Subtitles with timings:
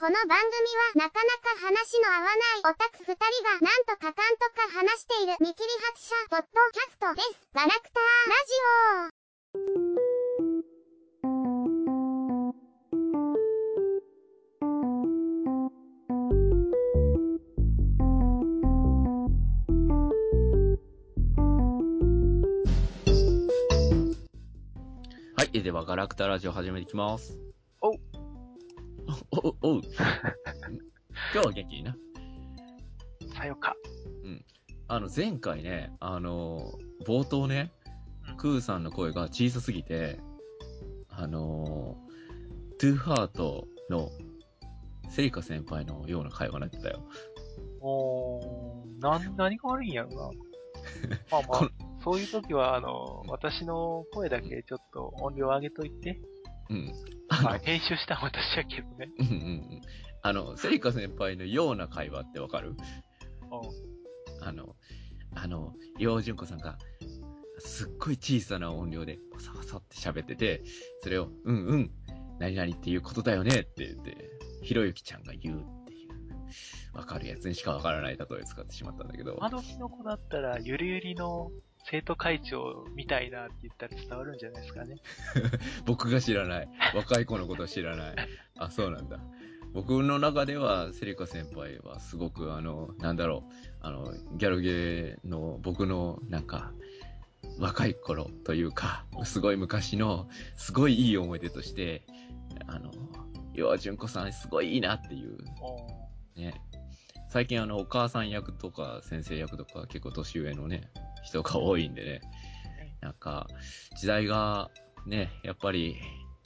[0.00, 0.32] この番組
[0.96, 7.50] はなかなか話の合わないオタク二人がなんとかかんとか話している見切り発車ポッドキャストです。
[7.52, 8.56] ガラクターラジ
[8.96, 9.20] オ
[25.36, 25.62] はい。
[25.62, 27.49] では、ガラクタラジオ始めていきます。
[29.42, 29.56] おう。
[29.62, 29.80] お、う。
[31.32, 31.96] 今日は元気いいな？
[33.34, 33.74] さよか。
[34.92, 36.72] あの、前回ね、あの、
[37.06, 37.70] 冒頭ね
[38.28, 40.18] うん、クーさんの声が小さすぎて、
[41.08, 41.96] あの、
[42.80, 44.10] トゥーハートの
[45.08, 47.04] セリカ先輩のような会話になってたよ。
[47.80, 50.16] おー、なん、何が悪いんやろな。
[51.30, 51.70] まあまこあ、
[52.02, 56.20] そういう時は、あの、私の声だけちょっと音量上げといて、
[56.68, 56.92] うん。
[57.30, 59.10] まあ、あ編集した私やけどね。
[59.18, 59.80] の、うんうんうん。
[60.22, 62.70] あの、セリカ先輩のような会話ってわかる？
[62.70, 62.76] うん。
[64.46, 64.76] あの、
[65.34, 66.76] あの、洋純子さんが、
[67.58, 70.62] すっごい小さな音量で、パサパサって喋ってて、
[71.02, 71.90] それを、うんうん、
[72.38, 74.30] 何々っていうことだよねって言って、
[74.62, 81.50] ひろゆきちゃんが言うっていう、わかるやつにしかわからない例え使ってしまったんだけど、今時の子だったら、ゆりゆりの
[81.84, 84.96] 生徒会長みたいなって言ったら伝わるんじゃないですかね。
[85.86, 86.68] 僕が知らない。
[86.94, 88.16] 若い子のことは知らない。
[88.58, 89.18] あ、そうなんだ。
[89.72, 96.72] 僕の中では、セリカ先輩はすごく、あの、なんだろう、あの、ギャルゲーの僕の、なんか、
[97.58, 102.02] 若い頃というか、すごい昔の、すごいいい思い出として、
[102.66, 102.90] あの、
[103.54, 105.38] ようじゅんこさんすごいいいなっていう、
[106.36, 106.60] ね。
[107.28, 110.90] 最近あの、お母さん役とか先生役とか結構年上のね、
[111.22, 112.20] 人が多いんでね、
[113.00, 113.46] なんか、
[113.98, 114.70] 時代が
[115.06, 115.96] ね、やっぱり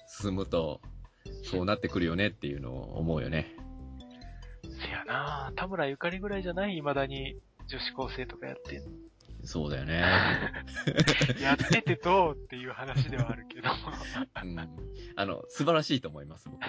[0.07, 0.81] 進むと、
[1.43, 3.55] そうなってくるよねっていうのを思うよね。
[4.63, 6.77] せやな田村ゆかりぐらいじゃない？
[6.77, 7.37] 未だに
[7.69, 8.91] 女子高生とかやってんの。
[9.47, 10.01] そうだよね。
[11.41, 13.69] やっててどうっていう話ではあるけど。
[14.43, 14.59] うん。
[15.17, 16.69] あの、素晴らしいと思います、僕は。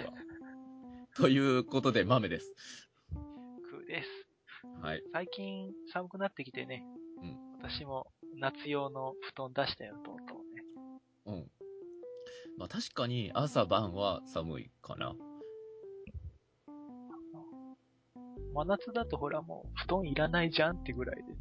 [1.16, 2.54] ということで、豆です。
[3.70, 4.28] くーです。
[4.82, 5.02] はい。
[5.14, 6.95] 最近寒くなってきてね、うん
[7.68, 8.06] 私も
[8.40, 10.64] 夏用の布団出したよ、とうとうね。
[11.26, 11.52] うん。
[12.60, 15.16] まあ確かに朝晩は寒いかな。
[18.54, 21.38] 真夏だとほらもう布団いらないじゃんってぐらいでね。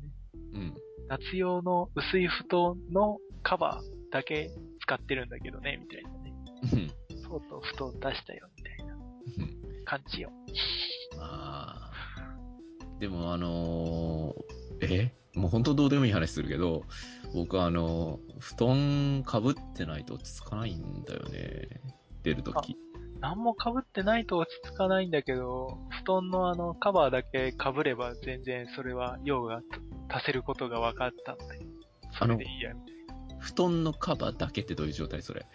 [0.54, 0.74] うん。
[1.08, 6.32] 夏用の薄い布団のカバーだけ使ってるんだけどね、みたいなね。
[6.72, 7.20] うん。
[7.20, 10.30] そうと布団出したよ、みたいなうん感じよ。
[11.18, 11.92] まあ、
[12.98, 15.23] でもあのーえ？
[15.34, 16.84] もう本当どうでもいい話するけど、
[17.34, 21.80] 僕あのー布団かぶってないと落ち着かないんだよね。
[22.22, 22.76] 出るとき。
[23.20, 29.62] 何も被ってないと落ち着かないんだけど、布団のあのカバーだけ被れば全然それは用が
[30.08, 31.60] 足せることが分かったので、
[32.18, 33.36] それでいいや、みたいな。
[33.38, 35.46] 布団のカバーだけってどういう状態それ？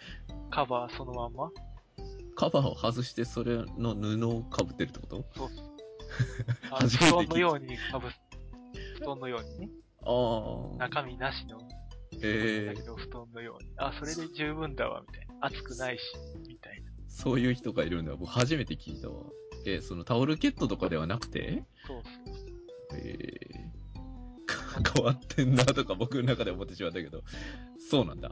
[0.50, 1.50] カバーそのまんま？
[2.34, 5.24] カバーを外してそれの布をかぶってるってこと？
[5.36, 5.48] そう
[6.88, 8.08] 布団のようにかぶ、
[9.00, 9.70] 布団のようにね。
[10.04, 10.76] ああ。
[10.78, 11.64] 中身なしの、へ
[12.22, 13.70] えだけど布団のように。
[13.76, 15.46] あ、それで十分だわ、みたいな。
[15.46, 16.02] 暑くないし、
[16.46, 16.90] みたいな。
[17.08, 18.14] そういう人がいるんだ。
[18.14, 19.24] 僕初めて聞いたわ。
[19.66, 21.64] え、そのタオルケットとかではなくて？
[21.86, 22.50] そうそうそう。
[22.94, 27.22] えー、変わってんなとか僕の中で思ってしまったけど、
[27.90, 28.30] そうなんだ。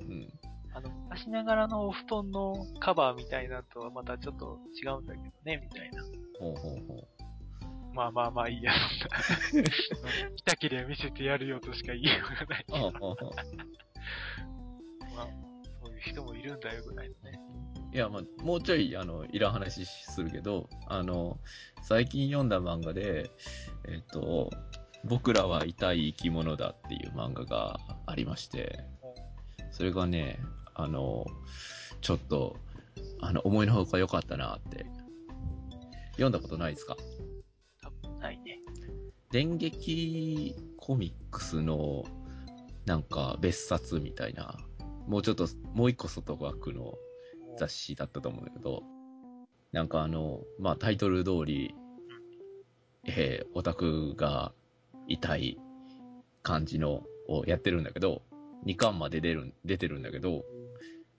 [0.00, 0.28] うん。
[0.72, 6.02] あの、昔ながらのお布団のカバーみたいなのとはまたちょっと違うんだけどね、みたいな。
[6.38, 7.23] ほうほうほう。
[7.94, 8.72] まあまあまあいいや、
[9.50, 9.68] そんな。
[10.36, 12.64] 来たきりゃ見せてやるよとしか言いようがない。
[12.70, 12.80] あ。
[15.16, 15.28] まあ、
[15.82, 17.38] そういう人もいるんだよぐらいのね。
[17.92, 21.38] いや、まあ、もうちょい、あの、いらん話するけど、あの、
[21.82, 23.30] 最近読んだ漫画で、
[23.88, 24.50] えっと、
[25.04, 28.80] 僕らは痛い生き物だっていう漫画がありまして、
[29.70, 30.40] それがね、
[30.74, 31.24] あの、
[32.00, 32.56] ちょっと、
[33.20, 34.84] あの、思いのほか良かったなって。
[36.12, 36.96] 読んだことないですか？
[39.34, 42.04] 電撃コミックスの、
[42.86, 44.56] なんか別冊みたいな、
[45.08, 46.94] もうちょっと、もう一個外枠の
[47.58, 48.84] 雑誌だったと思うんだけど、
[49.72, 51.74] なんかあの、まあタイトル通り、
[53.06, 54.52] えーオタクが
[55.08, 55.58] 痛い
[56.44, 58.22] 感じのをやってるんだけど、
[58.66, 60.44] 2巻まで出る、出てるんだけど、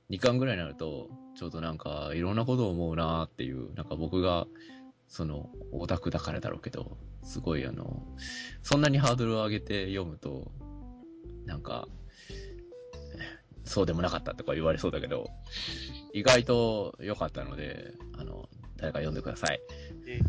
[0.09, 4.47] 2巻ぐらいになると、ちょっとなんかいろんなことを思うなっていう、なんか僕が、
[5.07, 8.05] その、オタクだからだろうけど、すごいあの、
[8.61, 10.51] そんなにハードルを上げて読むと、
[11.45, 11.87] なんか、
[13.63, 15.27] そうでもなかったとか言われそうだけど、
[16.13, 18.47] 意外と良かったので、あの、
[18.77, 19.59] 誰か読んでください。
[20.07, 20.19] え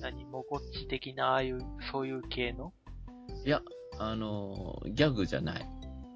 [0.00, 1.60] 何もこっち的な、ああいう、
[1.90, 2.72] そういう系の？
[3.44, 3.62] いや、
[3.98, 5.66] あのーギャグじゃない。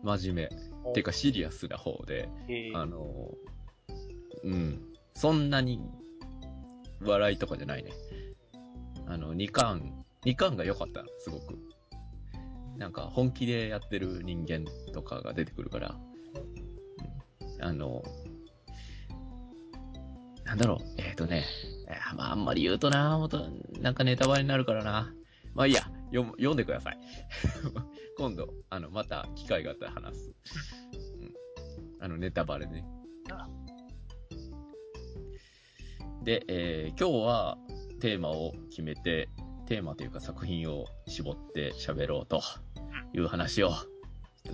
[0.03, 0.49] 真面
[0.85, 0.93] 目。
[0.93, 4.83] てかシリアスな方で、えーあのーうん。
[5.15, 5.81] そんなに
[7.01, 7.93] 笑いとかじゃないね。
[9.07, 11.59] あの、2巻、2巻が良かった、すごく。
[12.77, 15.97] なんか本気でやってる人間とかが出てくるから、
[17.61, 18.03] あの、
[20.45, 21.45] なんだろう、えっ、とね、
[22.17, 23.49] まあ、あんまり言うとな、もっと、
[23.81, 25.13] なんかネタバレになるからな。
[25.55, 25.83] まあいいや、
[26.13, 26.99] 読読んでください。
[28.19, 30.35] 今度、あの、また機会があったら話す。
[31.21, 31.35] うん、
[32.01, 32.85] あの、ネタバレね。
[36.27, 37.57] あで、えー今日は
[38.01, 39.29] テーマを決めて、
[39.67, 42.43] テーマというか作品を絞って喋ろうと
[43.15, 43.77] いう話をし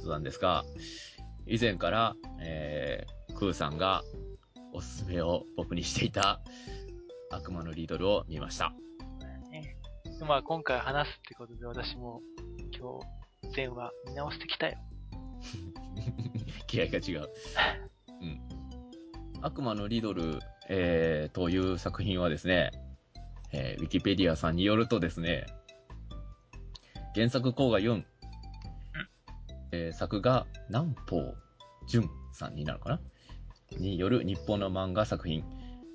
[0.02, 0.64] てたんですが、
[1.46, 4.02] 以前から、えー、クーさんが
[4.74, 6.40] おすすめを僕にしていた
[7.30, 8.74] 悪魔のリドルを見ました。
[9.50, 9.76] ね。
[10.28, 12.20] まあ今回話すってことで私も
[12.78, 13.00] 今
[13.50, 14.76] 日前話見直してきたよ。
[16.68, 17.30] 気合が違う。
[18.20, 18.40] うん。
[19.40, 22.70] 悪魔のリドル、えー、という作品はですね、
[23.52, 25.46] えー、ウィキペディアさんによるとですね、
[27.14, 28.06] 原作甲賀ユン、
[29.72, 31.34] えー作画南方
[31.86, 33.00] 淳さんになるかな？
[33.78, 35.44] による日本の漫画作品、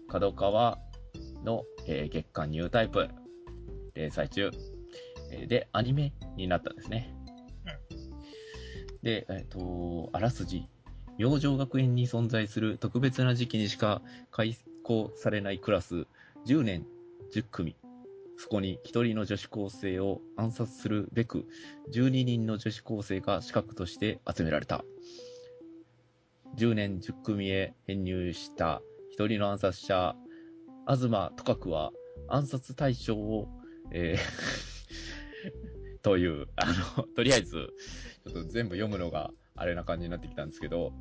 [0.09, 0.77] 角川
[1.43, 3.07] の、えー月刊ニュータイプ、
[3.95, 4.51] 連載中、
[5.31, 7.13] えーで、アニメになったんですね。
[9.03, 10.67] で、えっ、と、あらすじ。
[11.17, 16.05] 明星学園に存在する特別な時期にしか開校されないクラス
[16.45, 16.85] 10年
[17.33, 17.75] 10組。
[18.37, 21.47] そこに一人の女子高生を暗殺するべく
[21.91, 24.85] 12人の女子高生が資格として集められた。
[26.55, 28.81] 10年10組へ編入した
[29.11, 30.15] 一人の暗殺者、
[30.87, 31.91] 東とかくは
[32.27, 33.47] 暗殺対象を、
[33.91, 36.65] えー という、あ
[36.97, 37.73] の、とりあえず、
[38.23, 40.93] ちょっと全部読むのがあれな感じになってきたんですけど、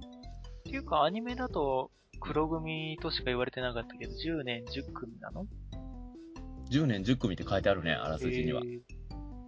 [0.60, 5.46] っていうかアニメだと黒組としか言われてなかったけど10年10組なの
[6.70, 8.62] ？10年10組って書いてあるね、あらすじには。
[8.64, 8.80] えー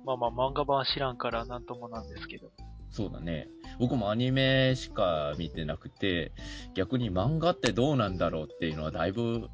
[0.04, 2.50] まあまあ漫画版知らんからなんともなんですけど。
[2.90, 3.48] そうだね。
[3.78, 6.32] 僕もアニメしか見てなくて、
[6.74, 9.48] 逆に漫画ってどうなんだろうっていうのはだいぶ、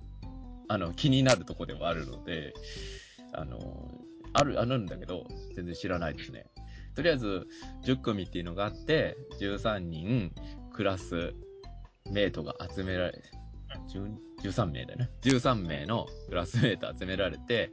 [0.68, 2.54] あの、気になるとこではあるので、
[3.32, 3.58] あの、
[4.32, 6.46] ある、あるんだけど、全然知らないですね。
[6.94, 7.46] とりあえず、
[7.84, 10.32] 10組っていうのがあって、13人、
[10.72, 11.34] クラス
[12.10, 13.22] メイトが集められ、
[13.88, 15.10] 10 13名だよね。
[15.22, 17.72] 13名のクラスメイト集められて、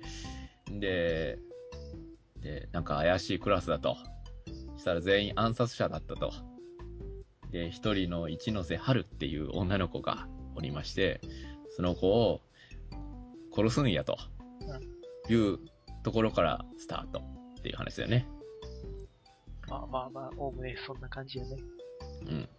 [0.71, 1.38] で、
[2.41, 3.97] で、なんか怪しいクラスだと。
[4.77, 6.31] したら全員暗殺者だったと。
[7.51, 11.19] で、一人の一ノ瀬春っていう女の子がおりまして、
[11.75, 12.41] その子を
[13.53, 14.17] 殺すんやと。
[15.29, 15.59] いう
[16.03, 17.21] ところからスタート
[17.59, 18.27] っていう話だよね。
[19.71, 21.56] まあまあまあ、おおむねそんな感じよね。
[22.27, 22.50] うん。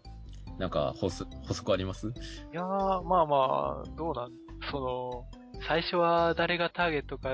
[0.58, 2.08] なんか、補足、補足あります？
[2.08, 2.10] い
[2.52, 4.32] やー、まあまあ、どうなん、
[4.70, 5.26] その、
[5.68, 7.28] 最初は誰がターゲットか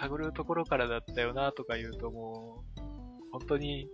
[0.00, 2.80] 探るところからだったよなとか言うともう、
[3.32, 3.88] 本当に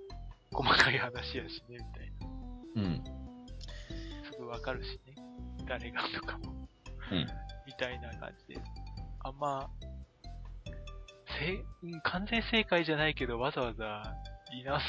[0.53, 2.13] 細かい話やしね、みたい
[2.77, 2.83] な。
[2.83, 3.05] うん。
[4.33, 5.15] すぐわかるしね。
[5.67, 6.53] 誰がとかも。
[7.11, 7.27] うん。
[7.67, 8.61] みたいな感じで。
[9.25, 9.69] あんま、
[11.39, 14.03] せうん完全正解じゃないけど、わざわざ
[14.55, 14.87] 言い直す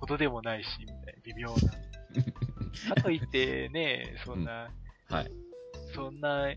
[0.00, 2.94] ほどでもないし、みたいな、微妙な。
[2.94, 4.70] かといってね、そんな、
[5.08, 5.30] はい。
[5.94, 6.54] そんな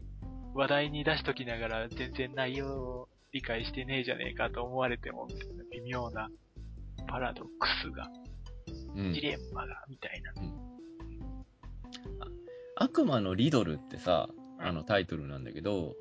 [0.53, 5.27] 話題に出しときながら全然内容を理解してねえじゃねえかと思われても、
[5.72, 6.29] 微妙な
[7.07, 8.10] パラドックスが、
[8.96, 9.22] うんジ。
[9.22, 10.34] レンマが、みたいな。
[12.75, 14.27] 悪魔のリドルってさ、
[14.60, 15.96] あのタイトルなんだけど、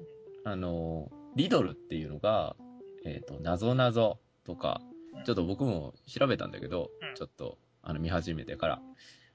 [0.45, 2.57] あの、リドルっていうのが、
[3.05, 4.81] えっ、と、なぞなぞとか、
[5.25, 7.15] ちょっと僕も調べたんだけど、うん。
[7.15, 8.83] ちょっと、あの、見始めてから、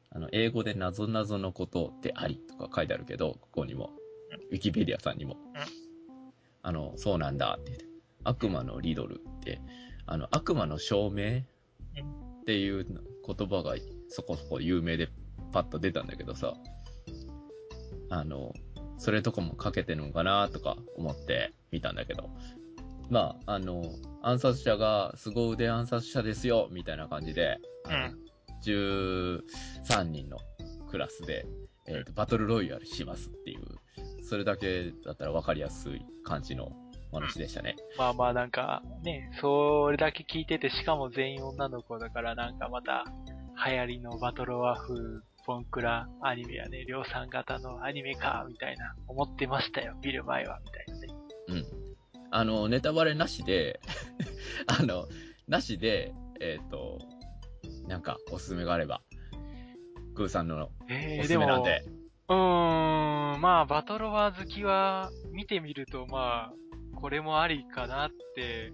[0.10, 3.92] あの、英語でなぞなぞのことでありとか書いてあるけど、ここにも、
[4.52, 5.38] ウィキペディアさんにも、
[6.62, 7.86] あの、そうなんだって言って、
[8.24, 9.62] 悪魔のリドルって、
[10.06, 13.76] あの、悪魔の証明っていう言葉が
[14.10, 15.10] そこそこ有名で
[15.52, 16.54] パッと出たんだけどさ、
[18.10, 18.54] あの、
[18.98, 22.30] それとかもかけてるのかなとか思って見たんだけど、
[23.12, 23.84] まあ、あの、
[24.24, 28.14] 暗殺者が凄腕暗殺者ですよ、みたいな感じで、あの
[28.64, 30.38] 13人の
[30.90, 31.46] クラスで、
[31.88, 36.72] えーとバトルロイヤルしますっていう、それだけだったら分かりやすい感じの
[37.12, 37.76] お話でしたね。
[37.98, 43.04] まあまあなんか、ね、それだけ聞いてて、しかも全員女の子だからなんかまた、
[43.68, 44.96] 流行りのバトロワ風
[45.46, 51.08] ボンクラアニメやね、量産型のアニメか、みたいな、思ってましたよ、見る前は、みたいなね。
[51.50, 51.81] うん。
[52.32, 53.82] あの、ネタバレなしで、
[54.68, 55.08] あの、
[55.48, 57.00] なしで、えっ、と、
[57.88, 59.02] なんか、おすすめがあれば、
[60.16, 61.84] クーさんのえー、おすすめなんで。
[62.30, 62.36] うー
[63.38, 66.54] ん、まあ、バトロワ好きは、見てみると、まあ、
[66.96, 68.72] これもありかなって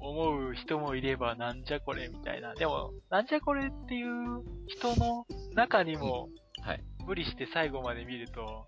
[0.00, 2.54] 思う人もいれば、なんじゃこれみたいな。
[2.54, 6.28] でも、なんじゃこれっていう人の中にも、
[6.62, 6.84] はい。
[7.06, 8.66] 無理して最後まで見ると、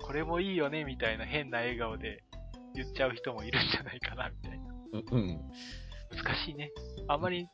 [0.00, 2.22] これもいいよねみたいな変な笑顔で
[2.76, 4.66] 言っちゃう人もいるんじゃないかな、みたいな。
[4.92, 5.40] ううん。
[6.10, 6.70] 難しいね。
[7.08, 7.46] あんまり、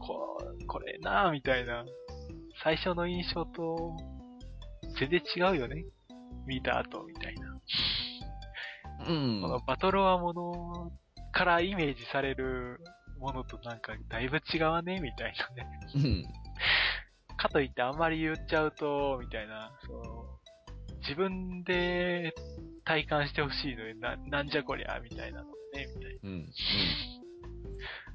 [0.00, 1.84] こう、これなぁ、みたいな。
[2.62, 3.96] 最初の印象と、
[4.98, 5.84] 全然違うよね。
[6.46, 7.60] 見た後、みたいな。
[9.08, 9.48] うんこ。
[9.48, 10.92] のバトロワもの
[11.32, 12.80] からイメージされる
[13.18, 15.70] ものとなんかだいぶ違わねみたいなね。
[15.94, 16.24] うん。
[17.36, 20.39] かといってあんまり言っちゃうと、みたいな、そう、
[21.00, 22.34] 自分で
[22.84, 26.18] 体感してほしいのにな、なんじゃこりゃ、みたいなのね、みたいな。
[26.24, 26.30] うん。
[26.32, 26.46] うん。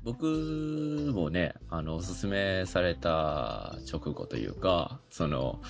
[0.04, 5.62] 僕もね、あの、おすすめされた直後というか、その、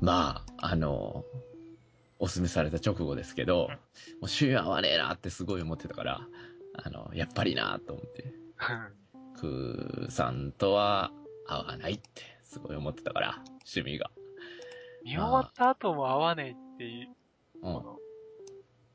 [0.00, 1.24] まあ、あの、
[2.18, 3.68] おすすめされた直後ですけど、もう
[4.22, 6.20] 趣味合わねえなってすごい思ってたから、
[6.74, 8.34] あの、やっぱりなと思って、
[9.40, 11.10] クーさんとは
[11.46, 14.10] 合わないってすごい思ってたから、趣味が。
[15.04, 17.08] 見終わった後も合わねえっていう、
[17.62, 17.74] うん。
[17.74, 17.98] この、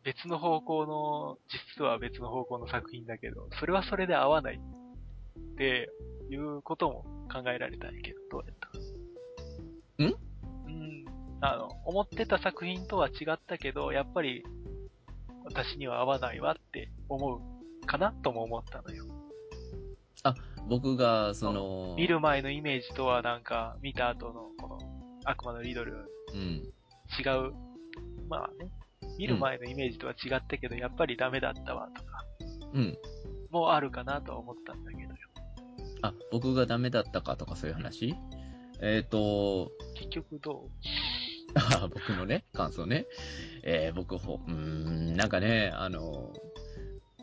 [0.04, 1.38] 別の方向の、
[1.78, 5.90] 実は別の方向の作品だけど、それはそれで合わないって
[6.30, 10.04] いうことも考えられたんやけど、どうやった？
[10.04, 10.16] ん？
[10.68, 11.06] うん。
[11.42, 14.44] あの、思ってた作品とは違ったけど、やっぱり、
[15.46, 19.06] 私には合わないわって思うかなとも思ったのよ。
[20.68, 26.40] 僕が、その、見る前のイメージとはなんか、見た後のこの悪魔のリドルうん。
[26.40, 27.54] 違う。
[28.28, 28.70] まあね、
[29.18, 32.26] 見る前のイメージとは違ったけど、やっぱりダメだったわとか、
[32.74, 32.98] うん。
[33.50, 35.10] もあるかなとは思ったんだけどよ。
[36.02, 38.16] あ、僕がダメだったかとかそういう話？
[38.82, 40.70] えっ、と、結局どう？
[41.56, 43.08] あ僕のね、感想ね。
[43.64, 46.32] えー、僕ほ、うーん、なんかね、あの、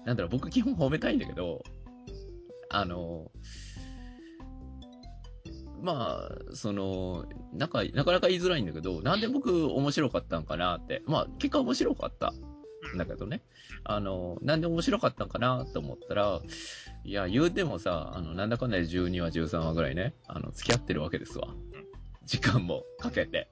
[0.04, 1.62] なんだろう、僕基本褒めたいんだけど、
[2.68, 3.30] あの、
[5.82, 11.02] まあ、その、なんか、なかなか言いづらいんだけど、なんで僕面白かったんかなって。
[11.06, 12.32] まあ、結果面白かった。
[12.94, 13.42] んだけどね。
[13.84, 16.40] あの、なんで面白かったんかなと思ったら、
[17.04, 21.48] いや、言うてもさ、あの、なんだかんだで12話、13話ぐらいね、あの、付き合ってるわけですわ。
[22.24, 23.48] 時間もかけて。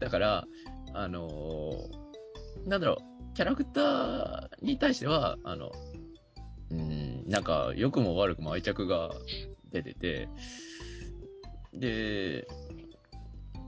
[0.00, 0.46] だから、
[0.92, 2.04] あのー
[2.66, 5.72] なんだろう、キャラクターに対しては、あの、
[6.70, 9.10] うん、なんか、良くも悪くも愛着が
[9.70, 10.28] 出てて、
[11.74, 12.46] で、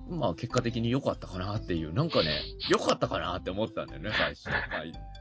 [0.09, 4.49] まあ結果的に良かったかなっていう、なんかね、良かったかなって思ったんだよね、最初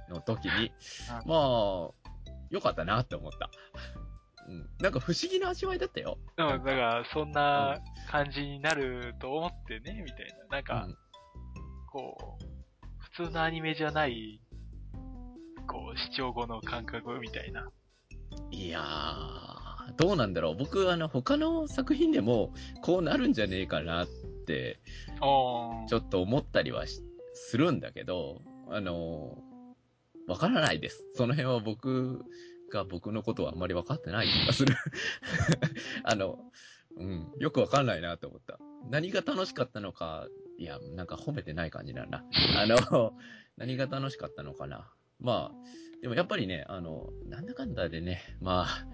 [0.10, 0.72] の時に。
[1.26, 2.12] まあ、
[2.50, 3.50] 良かったなって思った。
[4.48, 4.70] うん。
[4.80, 6.20] なんか不思議な味わいだったよ。
[6.38, 7.80] うん、だから、そんな
[8.12, 10.58] 感じになると思ってね、みたいな。
[10.58, 10.96] なんか、うん
[11.96, 12.46] こう、
[13.16, 14.42] 普通のアニメじゃない、
[15.66, 17.70] こう、視聴後の感覚みたいな。
[18.52, 19.65] いやー、
[19.98, 20.56] どうなんだろう。
[20.58, 24.08] 僕、あの、他の作品でも、こうなるんじゃねえかなっ
[24.46, 24.80] て、
[25.18, 27.02] ちょっと思ったりはし
[27.34, 29.38] するんだけど、あの、
[30.28, 31.04] わからないです。
[31.14, 32.24] その辺は僕
[32.72, 34.76] が僕のことはあんまり分かってない気がする。
[36.04, 36.40] あの、
[36.98, 38.60] うん、よくわかんないなと思った。
[38.90, 40.28] 何が楽しかったのか、
[40.58, 42.24] いや、なんか褒めてない感じだな。
[42.58, 43.14] あの、
[43.58, 44.92] 何が楽しかったのかな。
[45.20, 48.88] まあ、でもやっぱりね、あの、なんだかんだでね、まあ、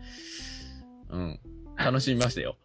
[1.12, 1.40] うん、
[1.76, 2.58] 楽しみましたよ。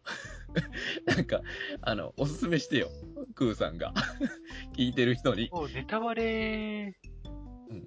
[1.06, 1.42] なんか、
[1.82, 2.88] あの、おすすめしてよ。
[3.34, 3.92] クーさんが。
[4.74, 5.50] 聞いてる人に。
[5.52, 6.94] もうネタバレ、
[7.70, 7.86] うん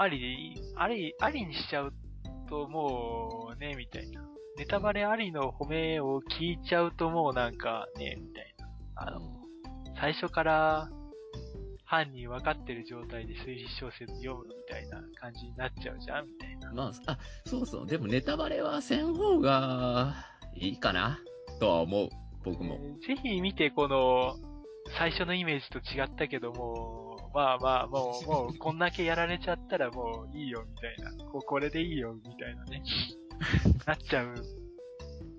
[0.00, 1.92] ありでいい、あり、ありにしちゃう
[2.48, 4.22] ともうね、みたいな。
[4.56, 8.68] ネタバレありの褒めを聞いちゃうともうなんかね、みたいな。
[8.94, 9.20] あの、
[10.00, 10.90] 最初から
[11.88, 16.70] 犯人分かってる状態で推理小説読むみたいな感じになっちゃうじゃんみたいな。
[16.72, 17.86] まあ、あ、そうそう。
[17.86, 20.14] でもネタバレはせん方が
[20.54, 21.18] いいかな
[21.58, 22.08] とは思う。
[22.44, 22.78] 僕も。
[22.78, 24.36] えーぜひ見て、この、
[24.98, 31.24] 最初のイメージと違ったけども、まあまあ、もう、もう、こんだけやられちゃったらもういいよ、みたいな。
[31.24, 32.82] ここれでいいよ、みたいなね。
[33.86, 34.34] なっちゃう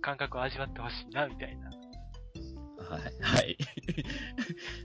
[0.02, 1.70] 感覚を味わってほしいな、みたいな。
[2.90, 3.02] はい。
[3.22, 3.58] はい。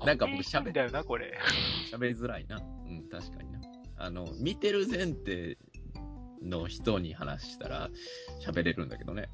[0.04, 1.38] なんか僕喋れ。
[1.92, 2.58] 喋りづらいな。
[2.58, 2.61] う
[2.92, 3.61] ん、確かにな。
[3.96, 5.56] あの、見てる前提
[6.42, 7.90] の人に話したら
[8.46, 9.28] 喋れるんだけどね。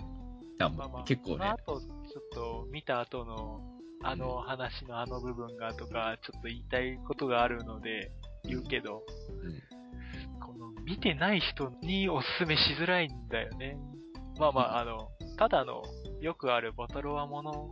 [0.59, 1.79] まあまあ、結構ねその。
[1.79, 3.61] 後、ちょっと見た後の
[4.03, 8.13] あの話のあの部分がとか、ちょっと言いたいことがあるので
[8.45, 9.03] 言うけど、
[9.43, 10.41] うん。
[10.41, 13.79] この見てない人におすすめしづらいんだよね。
[14.39, 15.83] まあまあ、あの、ただの
[16.21, 17.71] よくあるボトルワもの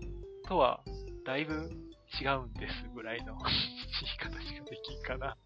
[0.49, 0.81] とは
[1.26, 1.71] だいぶ
[2.21, 5.37] 違うんですぐらいの 言い方しかできんかな。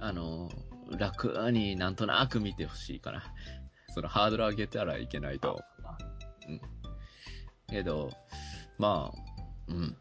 [0.00, 0.50] あの、
[0.98, 3.22] 楽になんとなく見てほしいかな。
[3.94, 5.62] そのハードル上げたらいけないと。
[7.68, 8.10] けど、
[8.78, 9.18] まあ、
[9.68, 9.96] うん。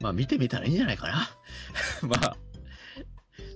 [0.00, 1.28] まあ見てみたらいいんじゃないかな。
[2.08, 2.36] まあ、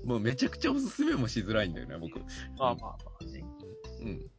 [0.05, 2.19] もうめちゃくちゃおすすめもしづらいんだよね、僕。
[2.59, 3.45] まあまあまあね。
[4.01, 4.31] うん。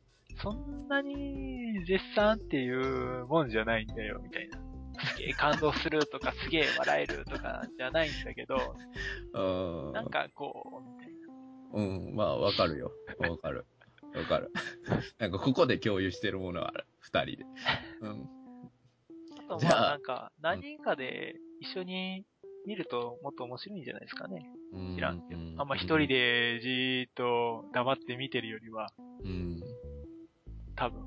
[0.42, 4.57] そんなに絶賛っていうもんじゃないんだよ、みたいな。
[5.00, 8.76] すげえ感動するとか、すげえ笑えるとかじゃないんだけど、
[9.94, 11.18] なんかこう、みたいな。
[11.74, 12.92] うん、まあわかるよ。
[13.20, 13.66] わかる。
[14.16, 14.52] わかる。
[15.20, 16.86] なんかここで共有してるものはある。
[17.00, 17.46] 二人で。
[18.02, 18.30] うん。
[19.40, 22.26] あとじゃあまあなんか、何人かで一緒に
[22.66, 24.50] 見るともっと面白いんじゃないですかね。
[24.96, 25.42] 知らんけど。
[25.62, 26.08] あんま一人。
[26.08, 28.92] でじーっと黙って見てるよりは、
[29.24, 29.62] うん。
[30.76, 31.06] 多分、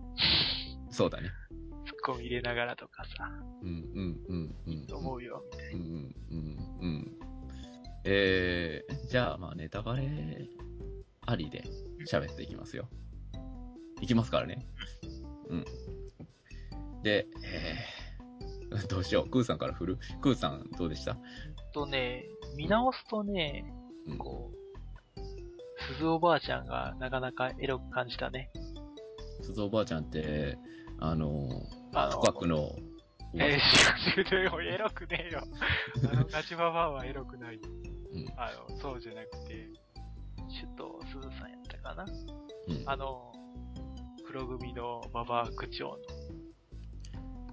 [0.91, 1.31] そうだね。
[2.11, 3.31] コミ入れながらとかさ、
[3.63, 4.87] うん、うん、うん、うん。
[4.87, 7.19] と思うよ、みたいうん、うん、うん、うん。
[8.05, 10.49] えー、じゃあ、まあ、ネタバレ
[11.27, 11.63] ありで
[12.11, 12.89] 喋っていきますよ。
[14.01, 14.67] いきますからね。
[15.51, 15.65] うん。
[17.03, 17.29] で、
[18.71, 19.31] えー、どうしよう。
[19.31, 19.99] クーさんから振る？
[20.21, 21.15] クーさんどうでした？
[21.15, 21.21] な。
[21.73, 22.25] とね、
[22.57, 23.73] 見直すとね、
[24.09, 24.51] うんこ
[25.17, 25.21] う、
[25.95, 28.51] 鈴おばあちゃんがなかなかエロく感じたね。
[29.43, 30.59] 鈴おばあちゃんって、
[30.99, 31.49] あの、
[31.93, 32.73] あの、深くの、
[33.35, 35.43] えー、違う違うエロくねえよ。
[36.11, 37.57] あの、ガチババアはエロくない。
[37.57, 39.69] うん、あの、そうじゃなくて、
[40.51, 42.05] 首藤鈴さんやったかな。
[42.05, 42.83] うん。
[42.87, 43.33] あの、
[44.27, 45.97] 黒組のババア区長の、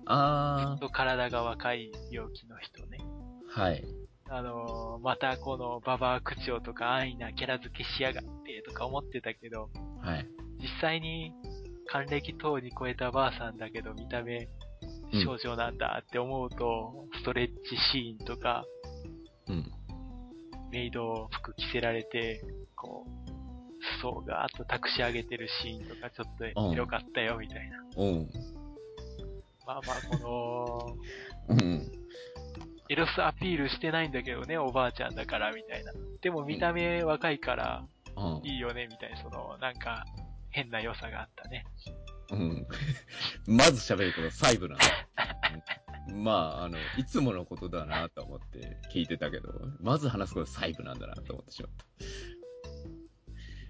[0.06, 2.98] あずっと体が若い病気の人ね。
[3.56, 3.84] ー、はい。
[4.30, 9.70] あの、またこのババア区長とか安易なキャラ付けしやがってとか思ってたけど、
[10.02, 10.28] はい。
[10.60, 11.34] 実際に
[11.88, 14.48] 還暦等に超えたばあさんだけど見た目
[15.14, 18.66] うん少女なんだって思うと、ストレッチシーンとか、
[19.48, 19.72] うん。
[20.72, 22.44] メイド服着せられて、
[22.76, 27.78] こう、裾をガーッと託し上げてるシーンとかちょっと広かったよみたいな。
[27.96, 28.30] うん。
[29.66, 30.98] まあまあこ
[31.50, 31.92] の、うん。
[32.90, 35.94] エロスアピールしてないんだけどね、おばあちゃんだからみたいな。
[36.22, 37.86] でも見た目若いから
[38.18, 38.46] うん。
[38.46, 40.06] いいよねみたいな、その、なんか、
[40.58, 41.66] 変な良さがあったね。
[42.32, 42.68] うん。
[43.56, 44.86] まず喋ること細部なんだ。
[46.10, 49.50] うんまあ、あの、いつものことだなと思って聞いてたけど、
[49.82, 51.86] まず話すこと細部なんだなと思ってしまった。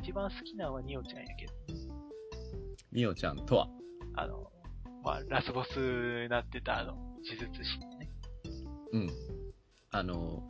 [0.04, 1.54] 一番好きなのはニオちゃんやけど、
[2.92, 3.68] みおちゃんとは、
[4.16, 4.52] あの、
[5.04, 8.12] まあ、ラスボスになってたあの、呪術師のね。
[8.94, 9.10] うん。
[9.92, 10.48] あの、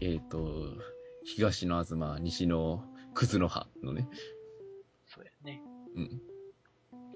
[0.00, 0.76] えっ、と、
[1.24, 4.08] 東の東、西のクズの葉のね。
[5.14, 5.62] そうやね。
[5.96, 6.22] うん。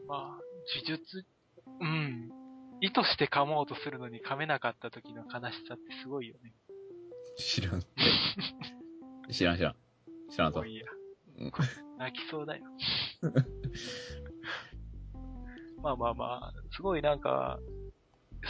[0.06, 0.40] まあ、
[0.74, 1.24] 呪術、
[1.80, 2.30] うん。
[2.80, 6.52] 意図して噛もうとするのに噛めなかった時の悲しさってすごいよね。
[7.38, 7.82] 知らん。
[9.30, 9.74] 知らん知らん。
[10.30, 10.68] 知らんぞもう。
[10.68, 10.84] いいや。
[11.38, 11.52] うん
[11.98, 12.64] 泣きそうだよ。
[15.82, 17.58] まあまあまあ、すごいなんか、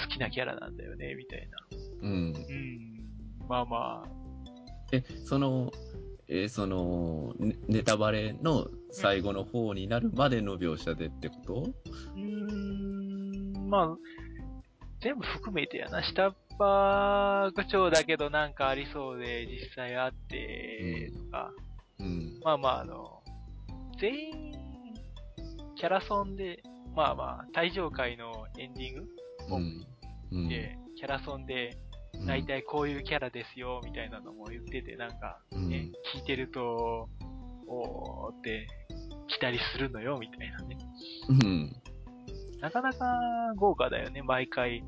[0.02, 1.56] 好きなキャラなんだよね、みたいな。
[2.02, 2.34] うん。
[2.34, 3.46] うん。
[3.48, 4.08] まあまあ、
[4.92, 5.70] え、その、
[6.28, 11.54] えーその、ネネタバレの最後の方になるまでの描写でってこと？
[11.54, 12.20] うー
[13.60, 13.96] ん、まあ、
[15.00, 16.02] 全部含めてやな。
[16.02, 21.52] 下っ端区長だけどなんかありそうで実際あって、とか。
[22.00, 22.40] うん。
[22.42, 23.22] まあまああの、
[24.00, 24.54] 全員、
[25.76, 26.62] キャラソンで、
[26.96, 29.06] まあまあ、退場会のエンディング
[29.50, 29.86] うん。
[30.32, 30.48] うん。
[30.48, 31.85] で、キャラソンで、うん
[32.24, 37.08] 大体こういうキャラですよ、みたいなのも言ってて、なんか、うんね、聞いてると、
[37.68, 38.68] おーって、
[39.28, 40.78] 来たりするのよ、みたいなね。
[41.28, 41.76] うん。
[42.60, 43.06] なかなか
[43.56, 44.82] 豪華だよね、毎回。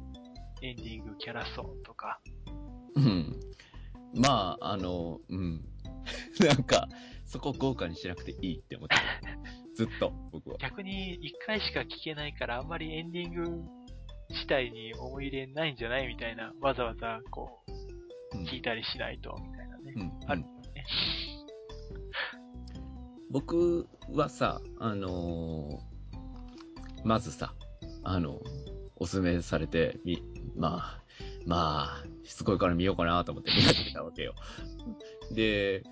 [0.62, 2.20] エンディング、キャラソンとか。
[2.94, 3.40] うん。
[4.14, 5.64] まあ、あの、うん。
[6.40, 6.88] なんか、
[7.24, 9.02] そこ豪華にしなくていいって思ってる。
[9.74, 10.56] ずっと、僕は。
[10.58, 13.77] 逆に一回しか聞けないから、あんまりエンディング
[14.30, 17.60] 自体に思い入れないんじゃないみたいな、わざわざこ
[18.32, 19.94] う聞いたりしないと、みたいなね。
[19.96, 20.84] うんあるよね。
[23.30, 25.98] 僕はさ、あのー
[27.04, 27.54] まずさ、
[28.02, 28.40] あの、
[28.96, 30.22] おすすめされて、み、
[30.56, 31.02] まあ、
[31.46, 34.34] まあ、しつこいから見ようかなと思って見始めたわけよ。
[35.32, 35.82] で、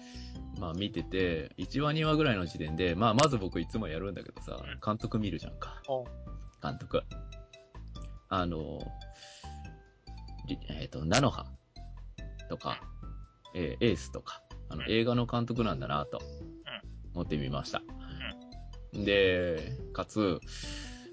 [0.58, 5.82] まあ見てて、1話2話ぐらいの時点で、まあまず僕いつもやるんだけどさうん、監督見るじゃんか。
[5.88, 6.04] お
[6.62, 7.02] 監督。
[8.28, 8.80] あの、
[10.46, 11.46] りえっ、と、ナノハ
[12.48, 12.80] とか、
[13.54, 16.20] えーエースとか、あの、映画の監督なんだなと、
[17.14, 17.82] 思ってみました。
[18.92, 20.40] で、かつ、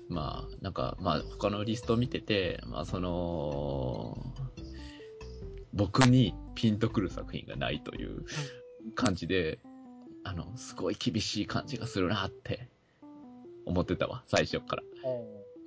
[0.10, 4.17] まあ、なんか、まあ、他のリスト見てて、まあ、その、
[5.73, 8.26] 僕にピンとくる作品がないという
[8.95, 9.60] 感じで、
[10.23, 12.67] あの、すごい厳しい感じがするなって
[13.65, 14.84] 思ってたわ、最初から。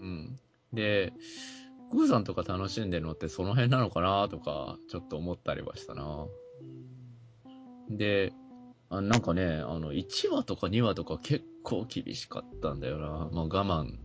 [0.00, 0.38] うん。
[0.72, 1.12] で、
[1.92, 6.26] グーさんとか楽しんでるのってその辺なのかなとか、ちょっと思ったりはしたな。
[7.90, 8.32] で、
[8.90, 13.28] あなんかね、あの、1話とか2話とか結構厳しかったんだよな。
[13.32, 13.98] まあ我慢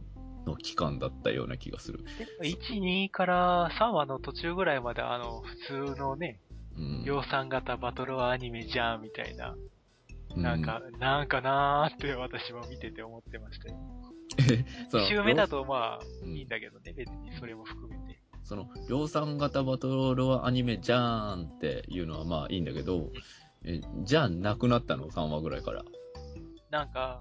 [0.45, 2.03] の期間だったような気がする。
[2.41, 6.39] 1、2から3話の途中ぐらいまであの、普通のね、
[6.77, 7.03] うん。
[7.05, 9.55] 量産型バトルアニメじゃんみたいな、
[10.35, 13.77] うなんか、なんかなーって私も見てて思ってましたよ。
[14.89, 18.19] その1周目だとまあ、うんいいんだけどね、別にそれも含めて。
[18.43, 23.11] その、量産型バトルアニメじゃーんっていうのはまあいいんだけど、
[23.63, 25.83] え、じゃあなくなったの ?3 話ぐらいから。
[26.69, 27.19] なんか、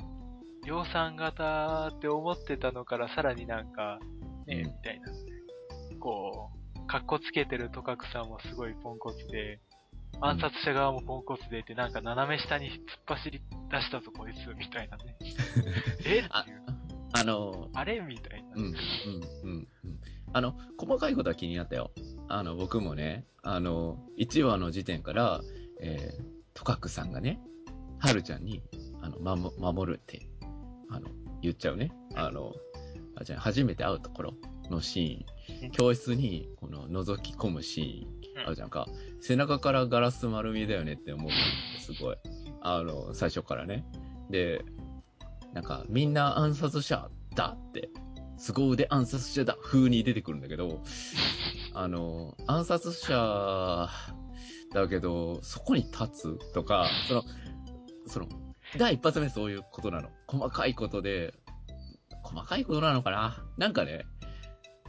[0.67, 3.99] 量産型って思ってたのからさらになんか、
[4.47, 5.09] ね、うんみたいな。
[5.99, 9.61] こう、格好つけてるトカクさんもすごいポンコツで、
[10.21, 15.17] 暗殺者側もポンコツでって、なんか斜め下に突っ走り出したぞこいつ、みたいなね。
[16.05, 16.21] え？
[16.21, 16.70] ってあいう。
[17.13, 18.49] あの、あれみたいな。
[18.55, 20.01] うん、うん、うん、うん。
[20.33, 21.91] あの、細かいことは気になったよ。
[22.29, 25.41] あの、僕もね、あの、1話の時点から、
[25.81, 27.41] えー、トカクさんがね、
[27.99, 28.63] はるちゃんに、
[29.03, 30.29] あの、まも、守るって、
[30.91, 31.09] あの、
[31.43, 31.93] 言っちゃうね。
[32.15, 32.53] あの、
[33.17, 34.35] あじゃあ初めて会うところ
[34.71, 38.87] のシーン、教室に、この、覗き込むシーン、あるじゃんか。
[39.21, 41.31] 背中からガラス丸見えだよねって思う。
[41.81, 42.17] すごい。
[42.63, 43.85] あの、最初からね。
[44.31, 44.65] で、
[45.53, 47.91] なんか、みんな暗殺者だって、
[48.37, 50.83] 凄腕暗殺者だ風に出てくるんだけど、
[51.75, 53.89] あの、暗殺者
[54.73, 57.25] だけど、そこに立つとか、その、
[58.07, 58.29] その、
[58.79, 60.11] 第一発目そういうことなの。
[60.27, 61.35] 細かいことで、
[62.23, 63.45] 細かいことなのかな？
[63.57, 64.07] なんかね、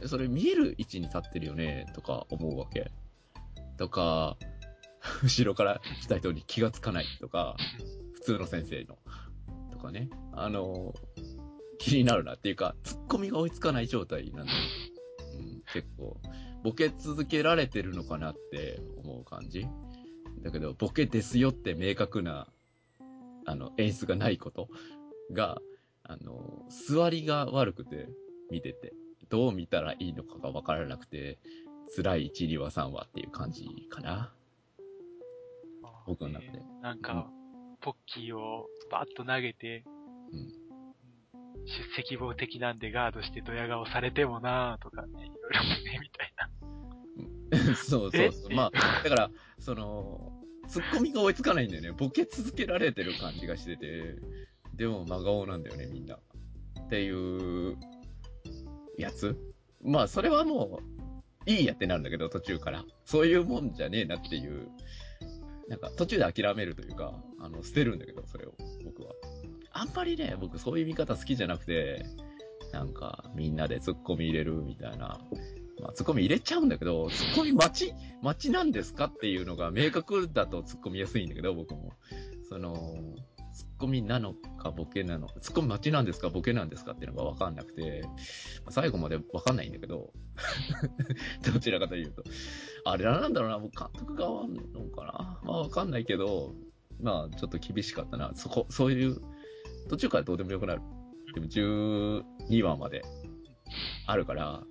[0.06, 2.90] それ見える位置に立ってるよね、とか思うわけ。
[3.76, 4.36] とか、
[5.22, 7.56] 後ろから来た人に気がつかないとか、
[8.14, 8.98] 普通の先生の。
[9.82, 10.08] とかね。
[10.32, 10.94] あの、
[11.78, 14.52] 気になるなっていうか、ツッコミが追いつかない状態なんで、
[15.38, 16.16] うん、結構、
[16.62, 19.66] ボケ続けられてるのかなって思う感じ。
[20.42, 22.46] だけど、ボケですよって明確な、
[23.44, 24.68] あの、演出がないこと
[25.32, 25.60] が、
[26.04, 28.08] あの、座りが悪くて、
[28.50, 28.92] 見てて、
[29.28, 31.38] どう見たらいいのかがわからなくて、
[31.96, 34.32] 辛い1、2話、3話っていう感じかな。
[36.06, 37.30] 僕の中でねなんか、
[37.82, 39.84] ポッキーをバッと投げて、
[40.32, 40.62] うん
[41.64, 46.34] 出席簿的なんでガードしてドヤ顔されてもなーとかね、いろいろね、みたい
[47.68, 47.76] な。
[47.76, 48.54] そうそうそう。
[48.54, 50.32] まあ、だから、その、
[50.68, 51.92] ツッコミが追いつかないんだよね。
[51.92, 54.16] ボケ続けられてる感じがしてて、
[54.74, 56.16] でも真顔なんだよね、みんな。
[56.16, 57.76] っていう、
[58.98, 59.36] やつ
[59.82, 60.80] まあ、それはも
[61.46, 62.84] う、いいやってなるんだけど、途中から。
[63.04, 64.68] そういうもんじゃねえなっていう、
[65.68, 69.12] なんか、途中で諦めるというか、あの、捨てるんだけど、それを、僕は。
[69.72, 72.04] あんまりね、僕そういう見方好きじゃなくて、
[72.72, 75.20] なんか、みんなでツッコミ入れるみたいな。
[75.80, 81.92] まあ、ツッコミ入れちゃうんだけど、ツッコミ待ち、待ちなんですかっていうのが明確だとツッコミやすいんだけど、僕も。
[82.48, 82.76] その、
[83.52, 88.04] ツッコミなのかボケなのか、ツッコミ待ちなんですかボケなんですかっていうのがわかんなくて、
[88.70, 90.12] 最後までわかんないんだけど、
[91.52, 92.24] どちらかというと。
[92.84, 96.54] あれなんだろうな、僕監督側なのかなまあわかんないけど、
[97.00, 98.32] まあちょっと厳しかったな。
[98.34, 99.20] そこ、そういう、
[99.88, 100.82] 途中からどうでもよくなる。
[101.34, 103.02] でも12話まで
[104.06, 104.62] あるから、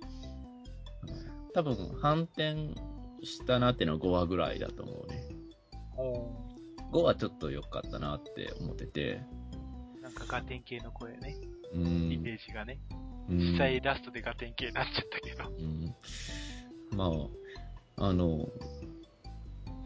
[1.54, 2.74] 多分反転
[3.22, 5.28] したなっていうのは5話ぐらいだと思うね。
[6.92, 9.20] 5話ちょっと良かったなって思ってて、
[10.02, 11.36] なんかガテン系の声ね、
[11.72, 11.78] うイ
[12.18, 12.34] メん。
[12.34, 12.78] ージがね。
[13.28, 15.48] うん実際ラストでガテン系になっちゃったけど。
[15.48, 15.94] うん
[16.96, 17.10] ま
[17.96, 18.48] あ、あの、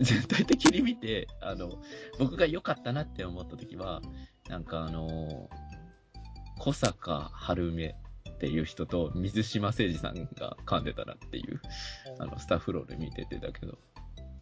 [0.00, 1.78] 全体的に見て、あの、
[2.18, 4.00] 僕が良かったなって思った時は、
[4.48, 5.48] なんかあの、
[6.58, 7.94] 小坂春梅
[8.30, 11.60] っていう人と水島誠二さんが噛んでたなっていう、
[12.18, 13.78] あの、スタッフロール見ててだけど、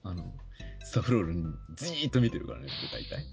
[0.05, 0.33] あの、
[0.85, 1.45] スタフロールに
[1.77, 3.25] じーっと見てるからね、僕大体。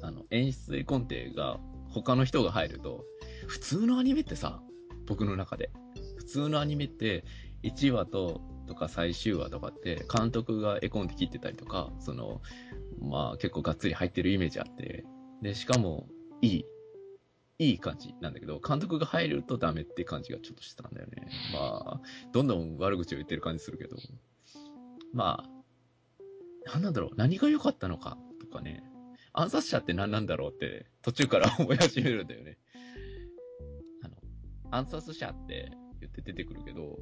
[0.00, 0.04] うん。
[0.04, 1.58] あの、演出絵コンテが
[1.90, 3.04] 他の人が入ると、
[3.46, 4.62] 普通のアニメってさ、
[5.06, 5.70] 僕の中で。
[6.16, 7.24] 普通のアニメって、
[7.62, 12.40] 1話と、とか最終話とかって、監督が絵コンテ切ってたりとか、その、
[13.00, 15.04] まあ結構がっつり入ってるイメージあって、
[15.42, 16.08] で、しかも、
[16.42, 16.64] いい
[17.58, 21.28] いい感じなんだけど、監督が入るとダメって感じがちょっとしてたんだよね。
[21.54, 22.00] まあ、
[22.32, 23.96] どんどん悪口を言ってる感じするけど、
[25.12, 25.44] ま
[26.74, 28.82] あ、なんだろう、何が良かったのかとかね、
[29.32, 32.58] 暗殺者って何なんだろうって途中から思い始めるんだよね。
[34.02, 34.16] あの、
[34.70, 36.98] 暗殺者って言って出てくるけど、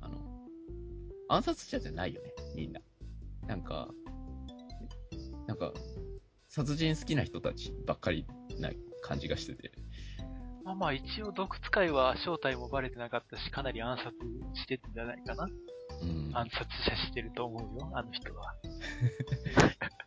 [0.00, 0.18] あの、
[1.28, 2.80] 暗殺者じゃないよね、みんな。
[3.46, 3.88] なんか、
[5.46, 5.72] なんか、
[6.48, 8.26] 殺人好きな人たちばっかり
[8.58, 8.70] な
[9.02, 9.72] 感じがしてて。
[10.64, 14.10] まあまあ一応毒使いは正体もバレてなかったし、かなり暗殺
[14.54, 15.48] してるんじゃないかな。
[16.00, 16.30] うん。
[16.34, 18.54] 暗殺者してると思うよ、あの人は。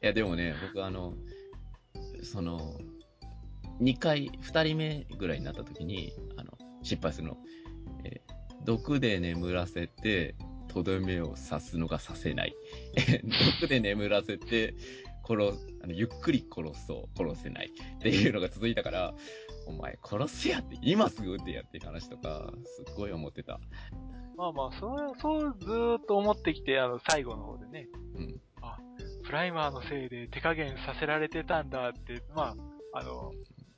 [0.01, 1.13] いや、でもね、僕あの、
[2.23, 2.79] その、
[3.81, 6.51] 2回、2人目ぐらいになった時に、あの、
[6.83, 7.37] 失敗するの。
[8.03, 8.31] えー
[8.63, 10.35] 毒で眠らせて、
[10.67, 12.53] とどめを刺すのが刺せない。
[12.95, 14.75] えー毒で眠らせて、
[15.27, 17.71] 殺す、あの、ゆっくり殺そう、殺せない。
[17.95, 19.15] っていうのが続いたから、
[19.65, 23.59] お前殺せやって、今すぐ撃ってやっていう話とか、すっごい思ってた。
[24.41, 28.41] まあまあ、そう、そうずーっと思ってきて、あの、最後の方でね、うん。
[29.23, 32.55] プライマーのせいで手加減させられてたんだって、ま
[32.93, 33.31] あ、あの、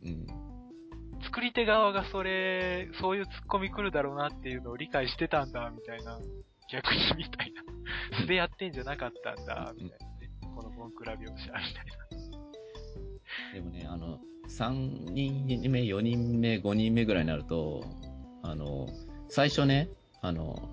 [0.05, 0.25] うん。
[1.21, 6.17] 作り手側がそれ、そういうツッコミ来るだろうなっていうのを理解してたんだ、みたいな。
[6.71, 8.21] 逆にみたいな。
[8.21, 10.29] 素でやってんじゃなかったんだ、みたいなね。
[10.55, 11.59] このボンクラ描写、みたい
[13.51, 13.53] な。
[13.53, 17.83] でもね、あの、3人目、4人目、5人目ぐらいになると、
[18.43, 18.87] あの、
[19.27, 19.89] 最初ね、
[20.23, 20.69] あの、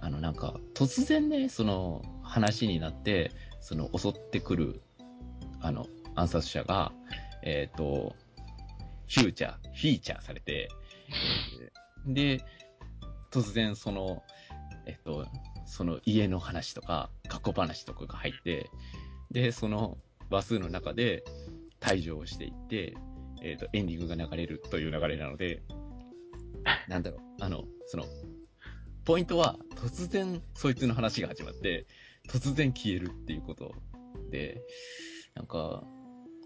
[0.00, 4.80] あの、なんか、突然ね、その、話になって、その、襲ってくる、
[5.60, 6.92] あの、暗殺者が、
[7.42, 8.16] えっ、と、
[9.06, 10.70] フューチャー、フィーチャーされて、
[12.08, 12.42] で、
[13.30, 14.22] 突然その、
[14.86, 15.26] えっと、
[15.66, 18.70] その家の話とか、過去話とかが入って、
[19.30, 19.98] で、その
[20.30, 21.22] 話数の中で
[21.80, 22.94] 退場をしていって、
[23.42, 25.62] えっ、と、エンディングが流れるという流れなので、
[26.88, 28.06] なんだろう、あの、その、
[29.04, 31.86] ポイントは突然そいつの話が始まって、
[32.26, 33.74] 突然消えるっていうこと
[34.30, 34.62] で、
[35.34, 35.84] なんか、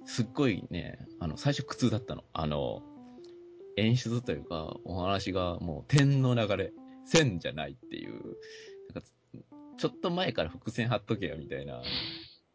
[0.07, 2.25] すっごいね、あの、最初苦痛だったの。
[2.33, 2.83] あの、
[3.77, 6.73] 演出というか、お話がもう点の流れ、
[7.05, 8.13] 線じゃないっていう、
[8.93, 9.09] なんか、
[9.79, 11.81] ちょっと前から伏線貼っとけよみたいな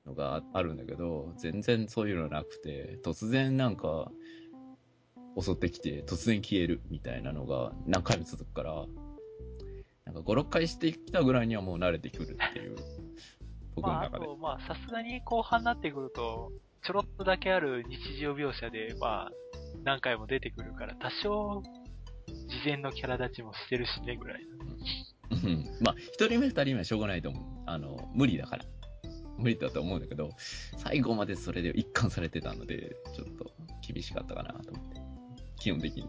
[0.06, 4.12] のがあるんだけど、全然そういうのなくて、突然なんか、
[5.40, 8.86] 襲ってきて、突然消えるみたいなのが何回も続くから、
[10.06, 12.76] なんか5、6回してきたぐらいにはもう慣れてくるっていう、
[13.76, 14.26] 僕のまあ、あ中で。
[14.26, 16.52] と、まあ、さすがに後半になってくると、
[16.84, 19.32] ちょろっとだけある日常描写で、まあ、
[19.84, 21.64] 何回も出てくるから、多少、
[22.48, 24.52] 事前のキャラ立ちもしてるしね、ぐらいの。
[25.32, 27.44] うんまあ、一人目、二人目はしょうがないと思う。
[27.66, 28.66] あの、無理だから。
[29.38, 30.30] 無理だと思うんだけど、
[30.78, 35.11] 最後までそれで一貫されてたので、ちょっと厳しかったかなと思って。
[35.62, 36.08] 基本的に。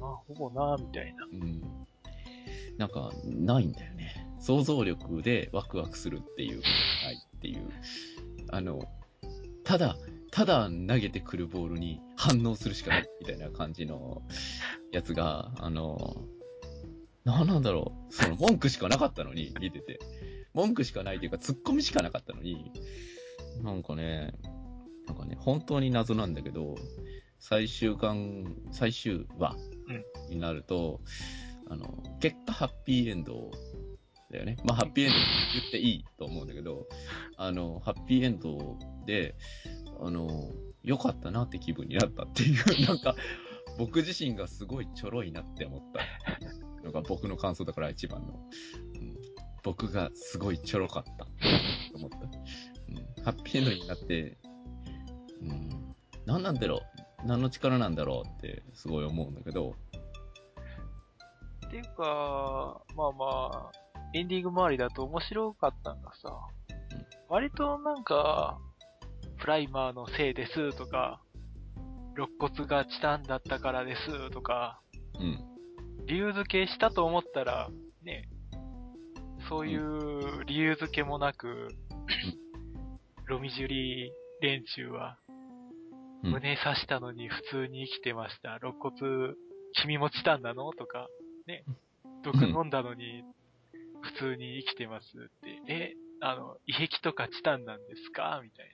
[0.00, 1.24] あ、ほぼな、みたいな。
[1.32, 1.62] うん。
[2.76, 4.26] なんか、ないんだよね。
[4.40, 7.68] 想像力でワクワクするっていうことがないっていう。
[8.50, 8.82] あの、
[9.62, 9.96] ただ、
[10.32, 14.22] ただ投げてくるボールに反応するしかないみたいな感じの
[14.92, 16.24] やつが、あの、
[17.24, 18.12] なんなんだろう。
[18.12, 20.00] その文句しかなかったのに、見てて。
[20.52, 22.72] 文句しかないというか、突っ込みしかなかったのに、
[23.62, 24.32] なんかね、
[25.06, 26.74] なんかね、本当に謎なんだけど、
[27.40, 29.56] 最終巻、最終話
[30.28, 31.00] になると、
[31.68, 33.50] あの、結果ハッピーエンド
[34.30, 34.56] だよね。
[34.64, 35.26] まあ、ハッピーエンドって
[35.60, 36.86] 言っていいと思うんだけど、
[37.36, 39.34] あの、ハッピーエンドで、
[40.00, 40.50] あの、
[40.82, 43.16] 良かったなって気分になったっていう、 なんか、
[43.78, 46.00] 僕自身がすごいちょろいなって思った。
[46.84, 48.34] のが僕の感想だから一番の。
[48.94, 49.16] うん。
[49.62, 51.24] 僕がすごいちょろかった。
[51.24, 51.30] と
[51.94, 52.16] 思った。
[52.18, 54.38] うん、ハッピーエンドになって、
[55.42, 55.94] うん、
[56.26, 56.89] 何なんだろう
[57.24, 59.74] 何の力なんだろうってすごい思うんだけど、
[61.66, 63.70] っていうか、まあまあ、
[64.12, 66.36] エンディング周りだと面白かったんがさ、
[66.92, 67.06] うん。
[67.28, 68.58] 割となんか、
[69.38, 71.22] プライマーのせいですとか、
[72.16, 74.80] 肋骨がチタンだったからですとか、
[75.20, 75.38] うん、
[76.06, 77.70] 理由付けしたと思ったら、
[78.02, 78.28] ね、
[79.48, 81.68] そういう理由付けもなく、
[83.26, 85.29] ロミジュリ連中は、うん
[86.22, 88.56] 胸刺したのに普通に生きてました。
[88.56, 89.34] 肋骨、
[89.82, 90.72] 君もチタンなの？
[90.72, 91.08] とか、
[91.46, 91.64] ね、
[92.22, 93.22] 毒飲んだのに
[94.02, 98.40] 普通に生きてますって、え、あの、胃壁とかチタンなんですか？
[98.42, 98.72] みたい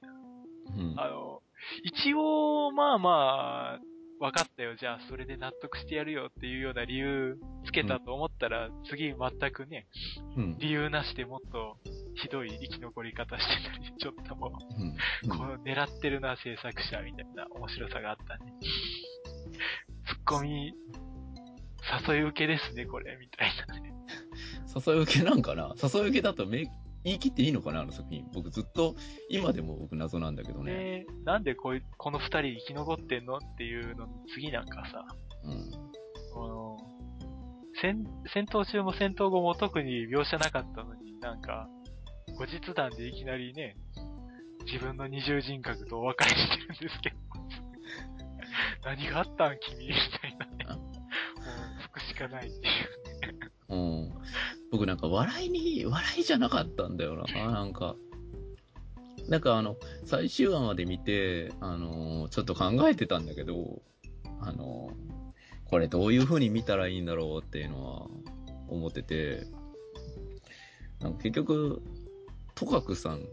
[0.79, 0.95] うん。
[0.95, 1.05] な。
[1.05, 1.43] あの、
[1.85, 3.81] 一応、まあまあ、
[4.19, 4.77] 分かったよ。
[4.77, 9.87] じゃあ、それで納得してやるよっていうような理由つけたと思ったら、次全くね、
[10.37, 11.77] うん、理由なしでもっと
[12.17, 18.53] ひどい生き残り方してたり、 ちょっともう、うん、こう狙ってるな、制作者みたいな面白さがあったね。
[20.25, 20.73] コミ、
[22.09, 23.93] 誘い受けですね、これ、みたいなね。
[24.75, 25.75] 誘い受けなんかな？
[25.81, 26.65] 誘い受けだとめ
[27.05, 27.81] 言い切っていいのかな？
[27.83, 28.27] あの作品。
[28.33, 28.95] 僕ずっと、
[29.31, 30.73] 今でも僕謎なんだけどね。
[30.73, 33.37] で、なんでこいこの二人生き残ってんの？
[33.37, 35.07] っていうのの次なんかさ、
[35.45, 35.53] うん。
[36.35, 36.77] あの、
[37.81, 41.69] 戦、戦闘中も戦闘後も特に描写なかったのになんか、
[42.37, 43.77] 後日談でいきなりね、
[44.67, 47.17] 自分の二重人格とお別れしてるんですけど、
[48.85, 50.65] 何があったん君みたいなね。
[50.67, 53.51] もう、服しかないっていうね。
[53.69, 54.13] うん。
[54.71, 57.97] 僕なんか笑いに、笑いじゃなかったんだよな、なんか。
[59.29, 63.83] なんかあの、最終話まで見て、あのーちょっと考えてたんだけど、
[64.41, 65.07] あのー
[65.69, 68.09] これどういう風に見たらいいんだろうっていうのは
[68.69, 69.47] 思ってて、
[71.01, 71.83] なんか結局、
[72.57, 73.29] とかくさん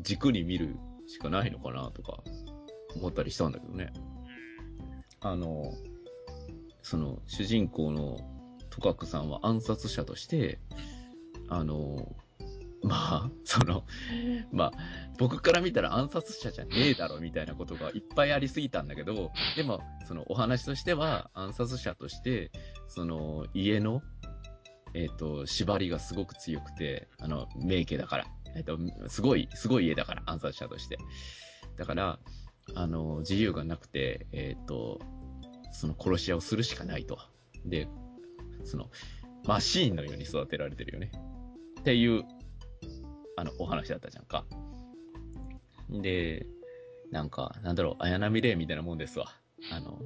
[0.00, 2.22] 軸に見るしかないのかなとか
[2.96, 3.92] 思ったりしたんだけどね。
[5.20, 5.72] あの、
[6.82, 8.18] その主人公の
[8.68, 10.58] トカクさんは暗殺者として、
[11.48, 12.14] あの、
[12.82, 13.84] まあ、その、
[14.52, 14.72] まあ、
[15.18, 22.50] 僕から見たら暗殺者じゃねえだろみたいなことがいっぱいありすぎたんだけど、でも、そのお話としては暗殺者として、
[22.88, 24.02] その家の、
[24.92, 30.98] えっ、と、縛りがすごく強くて、あの、名家だから、えっ、と、すごい、すごい家だから、暗殺者として。
[31.76, 32.18] だから、
[32.74, 35.00] あの、自由がなくて、えっ、と、
[35.72, 37.18] その殺し屋をするしかないと。
[37.64, 37.88] で、
[38.64, 38.90] その、
[39.46, 41.10] マシーンのように育てられてるよね。
[41.80, 42.24] っていう、
[43.36, 44.46] あの、お話だったじゃんか。
[45.90, 46.46] で、
[47.10, 49.26] なんか、なんだろう、綾波レイみたいなもんですわ。
[49.70, 50.00] あの、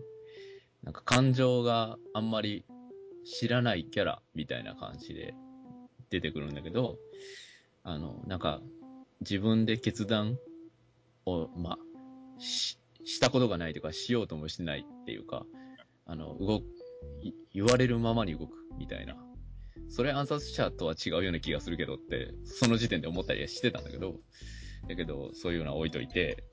[0.82, 2.64] なんか感情があんまり
[3.24, 5.34] 知らないキャラみたいな感じで
[6.10, 6.98] 出てくるんだけど、
[7.82, 8.60] あの、なんか、
[9.20, 10.38] 自分で決断
[11.26, 15.46] を、まあ、し、したことがないというか、しようともしてないっていうか、
[16.06, 16.66] あの、動く、
[17.52, 19.16] 言われるままに動くみたいな。
[19.88, 24.16] それ暗殺者とは違うような気がするけどって、その時点で思ったりはしてたんだけど、
[24.88, 26.44] だけど、そういうのは置いといて、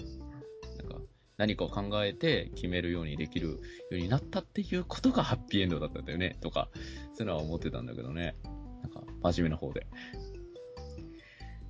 [0.77, 1.01] なんか、
[1.37, 3.57] 何かを考えて決めるようにできるよ
[3.91, 6.69] うになったっていうことがハッピーエンドだったんだよね、とか、
[7.13, 8.35] そういうのは思ってたんだけどね。
[8.81, 9.87] なんか、真面目な方で。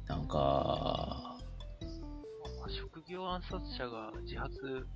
[0.07, 1.37] なんか、
[2.59, 4.87] まあ職業暗殺者が自発、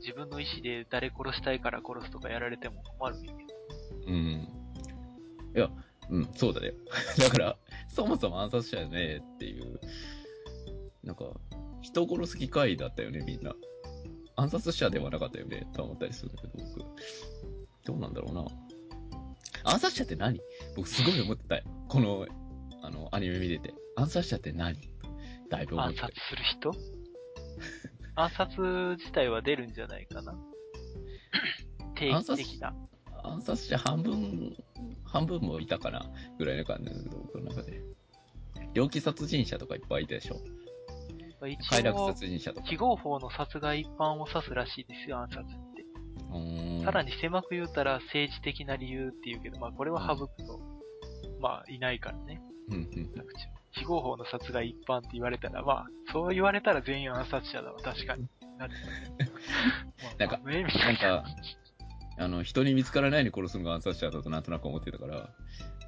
[0.00, 3.16] 自分の意思で誰殺したいから殺すとかやられても困る。
[4.06, 4.14] うん。
[4.14, 5.70] いや、
[6.10, 6.74] うん、そうだよ。
[7.18, 7.56] だから、
[7.88, 9.80] そもそも暗殺者じゃねえっていう、
[11.02, 11.24] なんか、
[11.82, 13.54] 人殺す機会だったよね、みんな。
[14.36, 16.80] 暗殺者ではなかったよね、とは思ったりするんだけど、僕。
[17.84, 18.46] どうなんだろうな。
[19.64, 20.40] 暗殺者って何？
[20.76, 21.64] 僕すごい思ってたよ。
[21.88, 22.26] この、
[22.82, 23.74] あの、アニメ見てて。
[23.96, 24.76] 暗殺者って何？
[25.50, 26.72] だいぶ暗殺する人？
[28.16, 28.60] 暗殺
[28.98, 30.34] 自体は出るんじゃないかな。
[31.96, 32.74] 定期的な。
[33.22, 34.56] 暗殺者半分、
[35.04, 36.04] 半分もいたかな？
[36.38, 37.82] ぐらいの感じなんだけど、僕の中で。
[38.74, 40.36] 猟奇殺人者とかいっぱいいたでしょ？
[41.46, 42.66] 一快楽応、殺人者とか。
[42.66, 46.84] 記号法の殺害一般を指すらしいですよ、暗殺って。
[46.84, 50.58] さらに狭く言うたら政治的な理由っていうけど、まあこれは省くと、
[51.40, 52.42] まあいないからね。
[52.68, 53.10] うんうん
[53.74, 58.28] 非合法の殺害一般って言われたら、まあ、そう言われたら全員暗殺者だわ、確かに。
[58.58, 58.74] なって
[60.18, 61.00] なんかまあね、みたないんな。
[61.00, 61.24] か、
[62.18, 65.30] あの、人に見つからないように殺すのが暗殺者だとなんとなく思ってたから、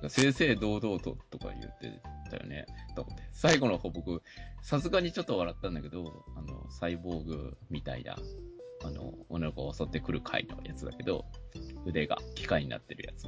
[0.09, 3.22] 正々堂々ととか言ってたよね、と思って。
[3.33, 4.22] 最後の方僕、
[4.62, 8.16] さすがにちょっと笑ったんだけど、あの、サイボーグみたいな、
[8.85, 11.25] あの、女の子を襲ってくる回のやつだけど、
[11.87, 13.27] 腕が機械になってるやつ。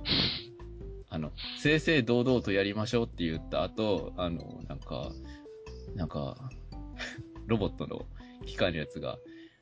[1.10, 5.10] あの、正々堂々とやりましょうって言った後、あの、なんか、
[5.94, 6.50] なんか、
[7.46, 8.06] ロボットの
[8.44, 9.18] 機械のやつが、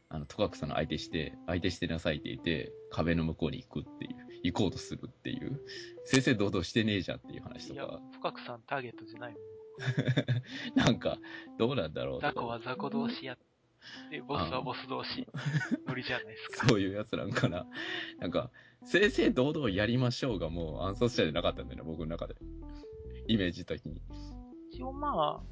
[0.09, 5.61] あの、トカクさんの相手して、相手してなさいって言って、壁の向こうに行くっていう、行こうとするっていう、
[6.04, 9.42] 正々堂々してねえじゃんっていう話といやか、、深くさんターゲットじゃないもん。
[10.74, 11.18] なんか、
[11.59, 13.38] どうなんだろうとか雑魚は雑魚同士やっ
[14.11, 15.26] て、ボスはボス同士、
[15.87, 16.66] ノリじゃないですか。
[16.68, 17.66] そういうやつなんかな。
[18.18, 18.50] なんか、
[18.87, 22.37] 正々堂々やりましょうがもう暗殺者じゃなかったんだよね、僕の中で。
[23.26, 24.00] イメージ的に。
[24.72, 25.42] 一応ま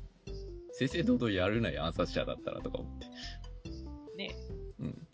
[0.73, 3.07] 正々堂々やるなよ、暗殺者だったらとか思って。
[3.07, 4.35] あ、ね、
[4.79, 5.09] うん。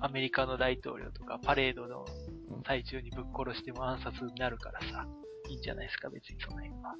[0.00, 2.04] アメリカの大統領とかパレードの
[2.50, 5.06] うん最中にぶっ殺しても暗殺になるからさ、
[5.48, 6.94] いいんじゃないですか、別にその辺は。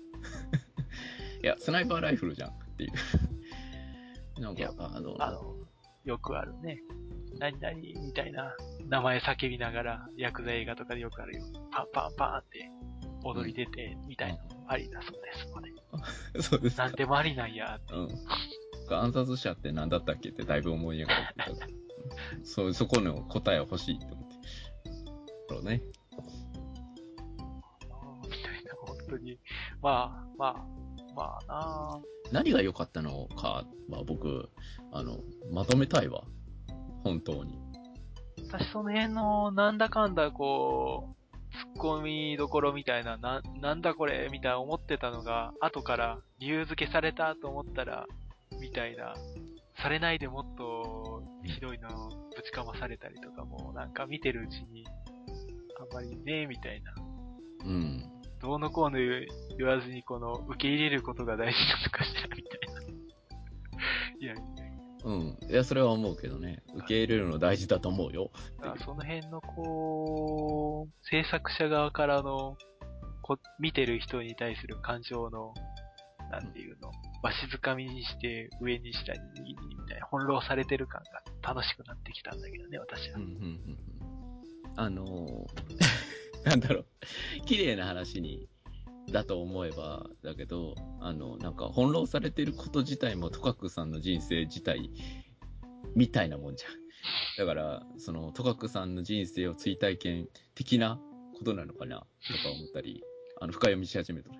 [1.43, 4.41] いや、スナイパーライフルじゃんっていう。
[4.41, 5.57] なんいやか、あの、あの、
[6.05, 6.83] よくあるね。
[7.45, 7.77] 何々
[8.07, 8.57] みたいな
[8.89, 11.45] 名前叫びながら、ヤクザ映画とかでよくあるよ。
[11.71, 12.71] パンパンパンって
[13.23, 16.43] 踊り出て、みたいなのもありだそうですので。
[16.43, 17.95] そうですかなんでもありなんやって。
[17.95, 18.09] うん。
[18.89, 21.19] 暗殺者って何だったっけってだいぶ思いながっ
[21.55, 21.67] てた。
[22.45, 24.35] そう、そこの答え欲しいって思って。
[25.53, 25.83] ろうね。
[28.23, 29.39] みたいな、本当に。
[29.83, 30.67] まあ、まあ、
[31.15, 32.01] まあ
[32.33, 34.49] な何が良かったのかは僕、
[34.93, 35.19] あの、
[35.53, 36.25] まとめたいわ。
[37.05, 37.59] 本当に。
[38.51, 41.35] 私その辺の、なんだかんだこう、
[41.75, 48.07] ツッコミどころみたいな、な、なんだこれみたいな思ってたのが、後から理由付けされたと思ったら、
[48.61, 49.15] みたいな、
[49.77, 51.89] されないでもっとひどいの
[52.35, 54.85] ぶちかまされたりとかも、なんか見てるうちに、
[55.79, 56.95] あんまりねえみたいな。
[57.65, 58.11] うん。
[58.41, 62.83] どうのこうの言わずに、この、受け入れることが大事なのかしら、みたいな。
[64.21, 64.35] いや、
[65.05, 65.39] うん。
[65.49, 66.63] いや、それは思うけどね。
[66.75, 68.31] 受け入れるの大事だと思うよ。
[68.59, 72.57] だからその辺の、こう、制作者側からの、
[73.23, 75.55] こ見てる人に対する感情の、
[76.31, 76.91] なんていうの、
[77.23, 81.03] わしづかみにして、上に下に右にみたいな、翻弄されてる感
[81.43, 83.23] が楽しくなってきたんだけどね、私はうん。
[83.23, 83.79] うんうんうん
[84.77, 86.87] あのー なんだろう、
[87.47, 88.49] 綺麗な話に、
[89.11, 94.91] だと思えば、だけど、あの、なんか、翻弄されてること自体も、トカクさんの人生自体、
[95.95, 96.73] みたいなもんじゃん。
[97.39, 101.01] だから、その、トカクさんの人生を追体験的な
[101.39, 103.05] ことなのかな、とか思ったり、
[103.41, 104.39] あの、深読みし始めたね。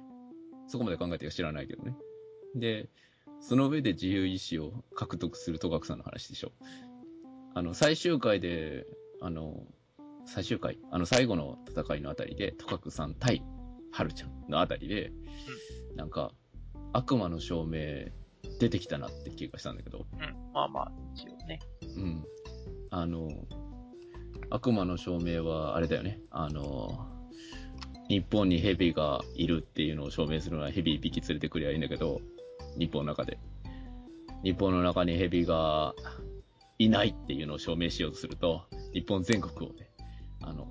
[0.67, 1.95] そこまで考えてるか知らないけどね。
[2.55, 2.89] で、
[3.41, 6.53] その上で自由意志を獲得するトカクさんの話でしょ。
[7.55, 8.87] あの、最終回で、
[9.21, 9.67] あの、
[10.27, 13.43] 最終回、あの最後の戦いのあたりで、トカクさん対
[13.95, 15.13] ハルちゃんのあたりで、
[15.95, 16.33] なんか、
[16.93, 18.11] 悪魔の証明
[18.59, 20.53] 出てきたなって気がしたんだけど、うん。
[20.53, 21.61] まあまあ、一応ね。
[21.97, 22.25] うん。
[22.91, 23.29] あの、
[24.51, 26.19] 悪魔の証明はあれだよね。
[26.31, 27.07] あの、
[28.09, 32.21] 日本にヘビがいるっていうのを証明するのはヘビ一匹連れてくりゃいいんだけど、
[32.77, 33.39] 日本の中で。
[34.43, 35.95] 日本の中にヘビが
[36.79, 39.89] いないっていうのを証明しようとすると、日本全国をね、
[40.43, 40.67] あの、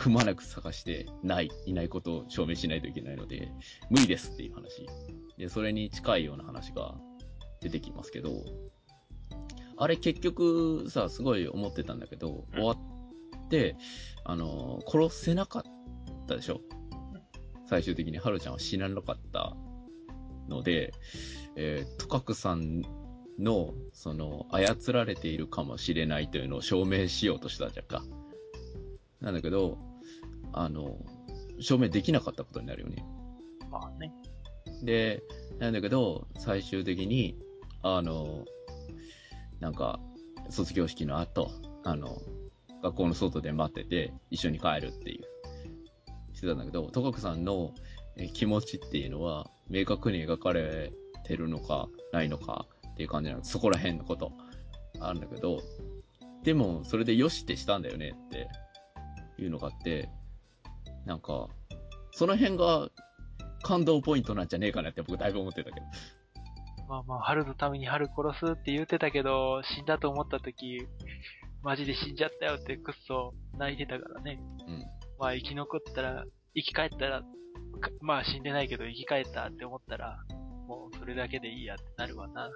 [0.00, 3.52] くまなく探して、ない、いないことを証明しないといけないので、
[3.90, 4.86] 無理ですっていう話。
[5.36, 6.94] で、それに近いような話が
[7.60, 8.30] 出てきますけど、
[9.76, 13.76] あれ結局さ、すごい思ってたんだけど、終わって、
[14.24, 15.62] あの、殺せなかっ
[16.26, 16.62] たでしょ？
[17.66, 19.54] 最終的にハルちゃんは死ななかった
[20.48, 20.94] ので、
[21.56, 22.80] えー、トカクさん
[23.38, 28.02] の、その、操られているかもしれないというのを証明しようとしたじゃんか。
[29.20, 29.89] なんだけど、
[30.52, 30.96] あの、
[31.60, 33.04] 証明できなかったことになるよね。
[33.70, 34.12] まあね。
[34.82, 35.22] で、
[35.58, 37.36] なんだけど、最終的に、
[37.82, 38.44] あの、
[39.60, 40.00] なんか、
[40.48, 41.50] 卒業式の後、
[41.84, 42.18] あの、
[42.82, 45.24] 学校の外で待ってて、一緒に帰るっていう、
[46.34, 47.74] してたんだけど、トカクさんの
[48.16, 50.92] え気持ちっていうのは、明確に描かれ
[51.24, 53.44] てるのか、ないのかっていう感じなの。
[53.44, 54.32] そこら辺のこと、
[55.00, 55.62] あるんだけど、
[56.42, 58.48] でも、それでよしってしたんだよねって、
[59.38, 60.10] いうのがあって、
[61.10, 61.48] なんか、
[62.12, 62.88] その辺が
[63.64, 65.86] 感動ポイントなんじゃねえかなって僕だいぶ思ってたけど。
[66.88, 70.86] まあまあ、春のために春殺すって言ってたけど、死んだと思った時、
[71.64, 74.40] マジで死んじゃったよってくっそ泣いてたからね。
[74.68, 74.84] うん。
[75.18, 77.26] まあ生き残ったら、生き返ったら、か
[78.00, 80.16] まあ死んでないけど生き返ったって思ったら、
[80.68, 82.48] もうそれだけでいいやってなるわな。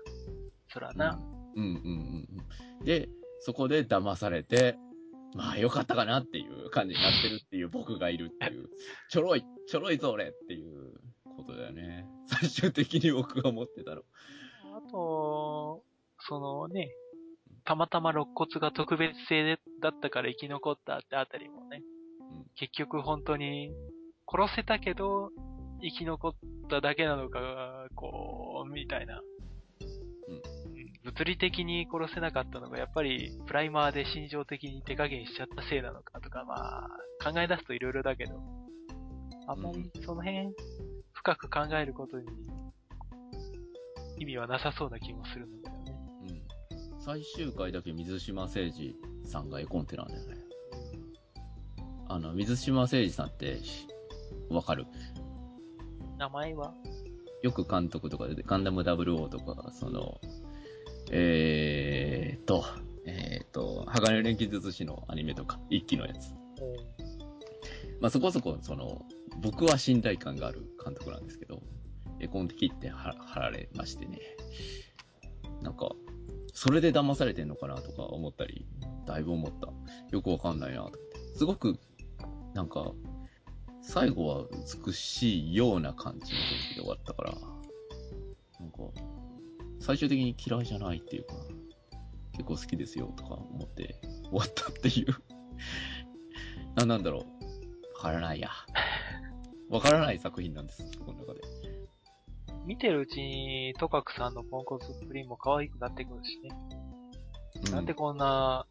[0.73, 1.19] そらな。
[1.57, 2.29] うんうんうん
[2.81, 2.85] うん。
[2.85, 3.09] で、
[3.41, 4.77] そこで騙されて、
[5.35, 8.69] まあよかったかなっていう感じになってるっていう僕がいるっていう、
[9.11, 12.07] ちょろい、ちょろいぞ俺っていうことだよね。
[12.27, 14.03] 最終的に僕が思ってたの。
[14.77, 15.83] あと、
[16.21, 16.91] そのね、
[17.65, 21.83] たまたま肋骨が特別性でだったから生き残ったってあたりもね、
[22.21, 23.73] うん結局本当に
[24.29, 25.31] 殺せたけど
[25.81, 26.35] 生き残っ
[26.69, 29.21] ただけなのか、こう、みたいな。
[30.29, 30.64] うんうん
[31.05, 36.89] 物理的に殺せなかったのが、やっぱりプライマーで心情的に手加減しちゃったせいなのかとか、まあ、
[37.23, 38.41] 考え出すと色々だけど、
[39.47, 40.55] あんまりその辺、
[41.13, 42.27] 深く考えることに
[44.19, 45.97] 意味はなさそうな気もするんだよね。
[46.23, 46.33] う
[46.97, 47.01] ん。
[47.01, 50.37] 最終回だけ水島誠二さんが絵コンテなんだよね。
[52.09, 53.59] あの、水島誠二さんって、
[54.49, 54.87] わかる？
[56.17, 56.73] 名前は？
[57.43, 60.19] よく監督とかで、ガンダム00とか、その、
[61.11, 62.65] えーと、
[63.07, 66.31] えーと、鋼の錬金術師のアニメとか、一期のやつ。
[68.01, 69.03] まあそこそこ、その、
[69.41, 71.63] 僕は信頼感がある監督なんですけど、
[72.21, 74.19] 絵コンテ切っては貼られましてね。
[75.63, 75.91] なんか、
[76.53, 78.67] それで騙されてんのかなとか思ったり、
[79.07, 79.69] だいぶ思った。
[80.11, 80.99] よくわかんないなとって。
[81.37, 81.79] すごく、
[82.55, 82.93] なんか、
[83.83, 84.47] 最後は
[84.87, 87.33] 美しいような感じの雰囲気で終わったから、
[88.61, 88.79] なんか、
[89.85, 91.35] 最終的に嫌いじゃないっていうか、
[92.33, 95.07] 結構好きですよとか思って終わったっていう
[96.81, 97.95] あ、なんだろう。
[97.97, 98.49] わからないや。
[99.69, 101.43] わからない作品なんです、この中で。
[102.65, 106.49] 見てるうちに、トカクさんのポンコツプリンも可愛くなってくるしね。
[107.69, 108.67] うなんでこんな、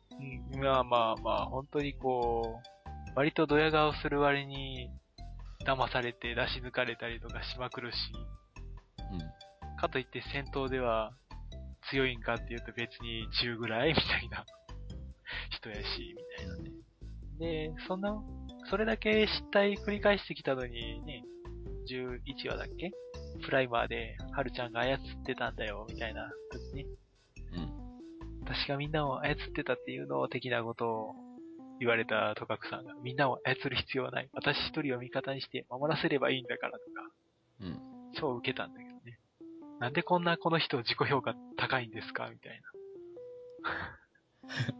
[0.53, 4.89] うん、まあまあまあ、本当にこう、割とドヤ顔する割に、
[5.63, 8.42] 騙されて出し抜かれたりとかしまくるし、うん。
[9.83, 11.11] かといって戦闘では
[11.91, 14.45] 強いんかっていうと別に10ぐらいみたいな
[15.51, 16.71] 人やし、みたいなね。
[17.37, 18.15] で、そんな、
[18.69, 21.23] それだけ失態繰り返してきたのにね、
[21.89, 22.91] 11話だっけ？
[23.43, 26.85] プライマーで、はるちゃんが操ってたんだよ、みたいな時ね。
[27.51, 28.39] うん。
[28.45, 31.15] 私がみんなを操ってたっていうのを的なことを
[31.81, 34.29] 言われたトカクさんが、みんなを操る必要はない。
[34.31, 37.11] 私一人を味方にして守らせればいいんだからとか、
[37.61, 37.79] うん。
[38.13, 38.92] 超受けたんだけどね。
[39.83, 42.29] なんでこんなこの人自己評価高いんですか？
[42.29, 42.61] みたい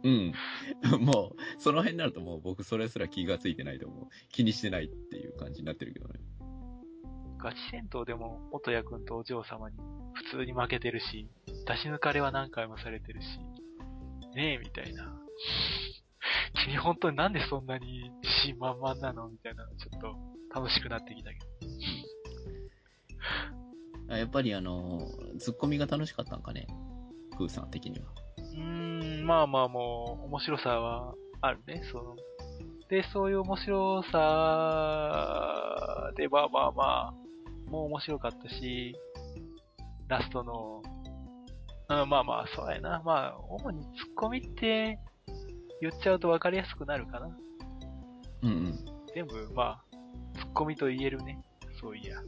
[0.02, 0.32] うん。
[1.04, 4.06] もう、その辺になるともう僕それすら気がついてないと思う。
[4.30, 6.20] 気にしてないっていう感じになってるけどね。
[6.40, 7.36] な。
[7.36, 9.76] ガチ戦闘でも、音谷くんとお嬢様に
[10.14, 11.28] 普通に負けてるし、
[11.66, 13.26] 出し抜かれは何回もされてるし、
[14.34, 15.14] ねえ、みたいな。
[16.64, 19.28] 君本当になんでそんなに自信満々なの？
[19.28, 21.44] みたいなのちょっと楽しくなってきたけど。
[24.08, 26.66] あやっぱりあの、ツッコミが楽しかったんかね？
[27.36, 28.06] クーさん的には。
[28.38, 32.16] うーん、まあまあもう、面白さはあるね、その。
[32.88, 34.12] で、そういう面白さ
[36.16, 37.14] で、まあまあまあ、
[37.70, 38.94] もう面白かったし、
[40.06, 40.82] ラストの、
[41.88, 43.02] うん、まあまあ、そうやな。
[43.04, 44.98] まあ、主にツッコミって
[45.80, 47.36] 言っちゃうと分かりやすくなるかな。
[48.42, 48.78] うんうん。
[49.14, 49.84] 全部、まあ、
[50.38, 51.42] ツッコミと言えるね。
[51.80, 52.20] そういや。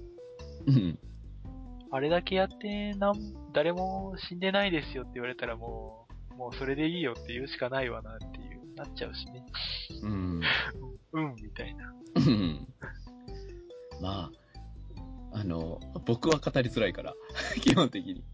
[0.67, 0.99] うん。
[1.91, 3.15] あれだけやって、なん、
[3.53, 9.47] 誰も死んでないですよって言われたらもう、もうそれでいいよって言うしかないわなっていう、なっちゃうしね。
[10.03, 10.41] うん。
[11.13, 11.95] うん、みたいな。
[12.17, 12.69] うん。
[14.01, 14.31] ま
[15.33, 17.15] あ、あの、僕は語りづらいから、
[17.63, 18.25] 基本的に。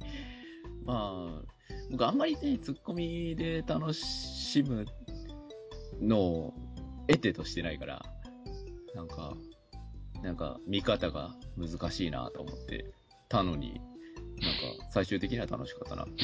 [0.85, 1.53] まあ、
[1.91, 4.87] 僕あんまりね、ツッコミで楽しむ
[6.01, 6.55] のを
[7.07, 8.03] 得てとしてないから、
[8.95, 9.37] なんか、
[10.23, 12.93] なんか見方が難しいなと思って
[13.33, 13.81] たのに、
[14.41, 16.19] なんか最終的には楽しかったなっていう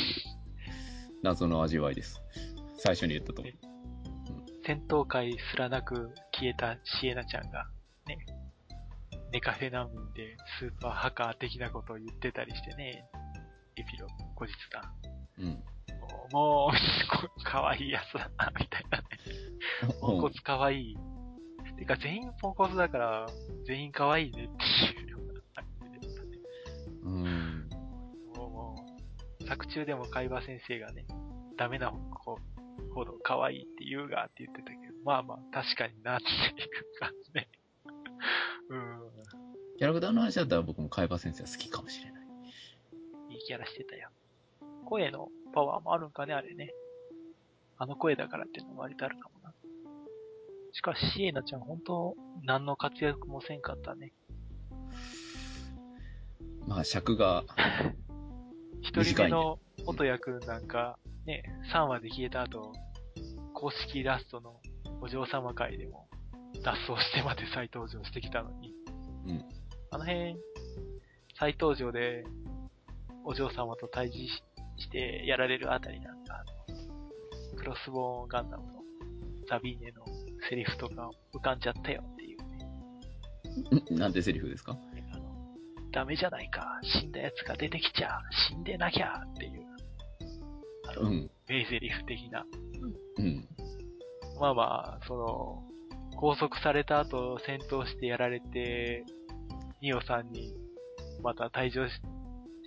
[1.22, 2.20] 謎の味わいです。
[2.76, 3.54] 最初に言ったと思う。
[4.66, 7.66] 戦闘会すらなく消えたシエナちゃんが、
[8.06, 8.18] ね、
[9.32, 13.06] ネカフェ難民でスーパーハッカー的なことを言ってたりしてね、
[13.76, 14.92] エピロ後日談。
[15.38, 15.46] うん。
[15.46, 15.56] も
[16.30, 16.72] う、も
[17.40, 19.04] う、かわいいやつだな、みたいなね。
[20.00, 20.96] ポンコツかわいい。
[21.78, 23.26] てか全員ポンコツだから、
[23.66, 25.07] 全員かわいいねっていう
[27.08, 27.68] うん。
[28.34, 28.76] も
[29.40, 31.06] う、作中でも海馬先生がね、
[31.56, 32.38] ダメな子
[32.94, 37.48] ほど可愛いって言うがって言ってたけど、まあまあ、確かになっていう感じで。
[38.70, 38.98] うん。
[39.78, 42.26] キャラクターの話だったら僕も海馬先生は好きかもしれない。
[43.30, 44.10] いいキャラしてたよ。
[44.84, 46.72] 声のパワーもあるんかね、あれね。
[47.78, 49.54] あの声だからっていうのも割とあるかもな。
[50.72, 54.12] しかし、シエナちゃん本当、何の活躍もせんかったね。
[56.68, 57.44] まあ尺が、
[58.82, 61.42] 一人目の音谷くんなんか、ね、
[61.72, 62.72] 3話で消えた後、
[63.54, 64.60] 公式ラストの
[65.00, 66.08] お嬢様会でも
[66.62, 68.74] 脱走してまで再登場してきたのに、
[69.26, 69.44] うん。
[69.90, 70.36] あの辺、
[71.38, 72.24] 再登場で
[73.24, 74.42] お嬢様と対峙し
[74.76, 78.82] してやられるあたりなんか、あのクロスボーンガンダムの
[79.48, 80.04] ザビーネの
[80.48, 82.38] セリフとか浮かんじゃったよっていう
[83.90, 83.96] ね。
[83.96, 84.78] ん なんてセリフですか？
[85.98, 88.20] ダメじゃないか、死んだ奴が出てきちゃ、
[88.50, 89.66] 死んでなきゃっていう、
[90.86, 91.30] あの、うん。
[91.48, 92.46] 名台詞的な。
[93.16, 93.48] うん。
[94.38, 95.64] まあまあ、その、
[96.14, 99.04] 拘束された後戦闘してやられて、
[99.82, 100.54] ニオさんに
[101.20, 101.94] また退場し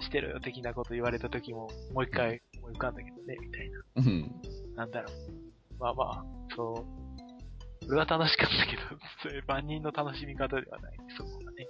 [0.02, 3.82] してるよ的なこと言われた時も、もう一回思い浮かんだけどね、みたいな。
[3.96, 4.32] うん。
[4.76, 5.80] なんだろう。
[5.80, 7.86] まあまあ、そう。
[7.88, 8.82] 俺は楽しかったけど、
[9.24, 11.68] そういう万人の楽しみ方ではない、そこがね。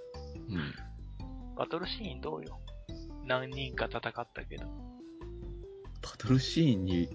[0.48, 0.81] うん。
[1.56, 2.58] バトルシーンどうよ？
[3.24, 4.02] 何人か戦っ
[4.34, 4.66] たけど。
[4.66, 7.08] バトルシーンに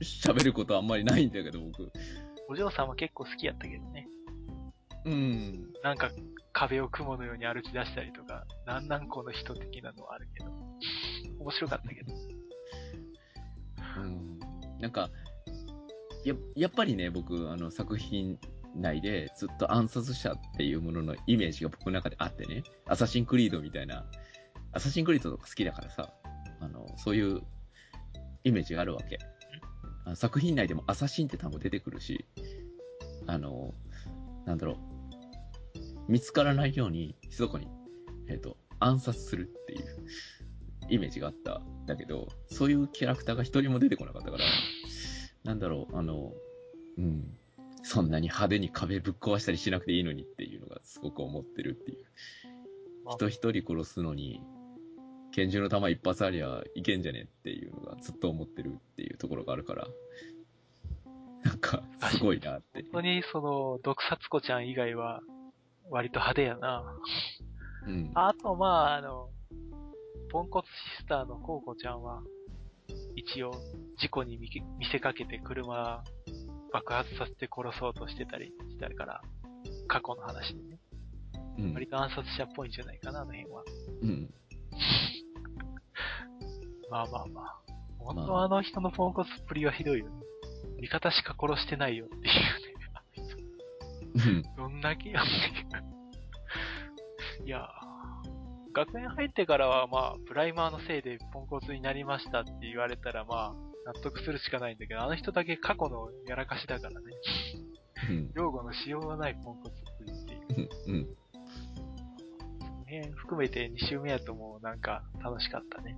[0.00, 1.92] 喋ることあんまりないんだけど、僕。
[2.48, 4.08] お嬢さんは結構好きやったけどね。
[5.04, 5.72] うん。
[5.82, 6.10] なんか
[6.52, 10.50] 壁を雲のように歩き出したりとか、なんなんこの人的なのはあるけど。
[11.38, 12.12] 面白かったけど。
[13.98, 14.38] うん。
[14.80, 15.10] なんか、
[16.24, 18.38] や、やっぱりね、僕、あの、作品
[18.74, 24.04] 内でずっと暗殺者っていうもののイメージが僕の中であってね、アサシンクリードみたいな、
[24.72, 26.12] アサシンクリードとか好きだからさ、
[26.60, 27.42] あの、そういう
[28.44, 29.18] イメージがあるわけ。
[30.14, 32.24] 作品内でもアサシンって単語出てくるし、
[33.26, 33.74] あの、
[34.46, 34.76] なんだろう、
[36.08, 37.68] 見つからないように、密かに、
[38.28, 40.06] えっ、と、暗殺するっていう
[40.88, 44.44] イメージがあっただけど、そういうキャラクターが一人も出てこなかったから、
[45.44, 46.32] なんだろう、あの、
[46.98, 47.36] うん、
[47.82, 52.04] そんなに派手に壁ぶっ壊したりしなくていいのにっていうのがすごく思ってるっていう。
[53.04, 54.40] まあ人一人殺すのに、
[55.32, 59.88] 拳銃の弾一発ありゃいけんじゃねっていうのがずっと思ってるっていうところがあるから、
[61.42, 62.90] なんか、すごいなって本。
[62.92, 65.20] 当にその、毒殺子ちゃん以外は、
[65.90, 66.84] 割と派手やな。
[67.86, 68.10] うん。
[68.14, 69.28] あと、まあ、あの、
[70.30, 70.68] ポンコツ
[70.98, 72.22] シスターのコウコちゃんは、
[73.16, 73.52] 一応、
[73.98, 74.48] 事故に見
[74.90, 76.04] せかけて車
[76.72, 79.20] 爆発させて殺そうとしてたりしたから、
[79.88, 80.78] 過去の話でね。
[81.58, 83.62] うん割と暗殺者っぽいんじゃないかな、あの辺は。
[84.02, 84.34] うん。
[86.90, 87.60] まあまあまあ。
[87.98, 90.12] 本当はあの人のポンコツっぷりはひどいよね。
[90.80, 92.30] 味方しか殺してないよっていうね。
[94.14, 94.42] うん。
[94.56, 95.34] どんだけやってい
[97.42, 97.46] う。
[97.46, 97.66] いやー
[98.72, 103.54] 学園入ってからはまあ、プライマーのせいでポンコツになりましたって言われたらまあ、
[103.84, 107.06] 納得するしかないんだけど、あの人だけ過去のやらかしだからね。
[108.10, 108.30] うん。
[108.34, 110.68] 用語のしようがないポンコツっぷりっていう。
[110.86, 110.94] うん。
[110.94, 111.06] うん。
[112.60, 115.96] その辺含めて2周目やともうなんか楽しかったね。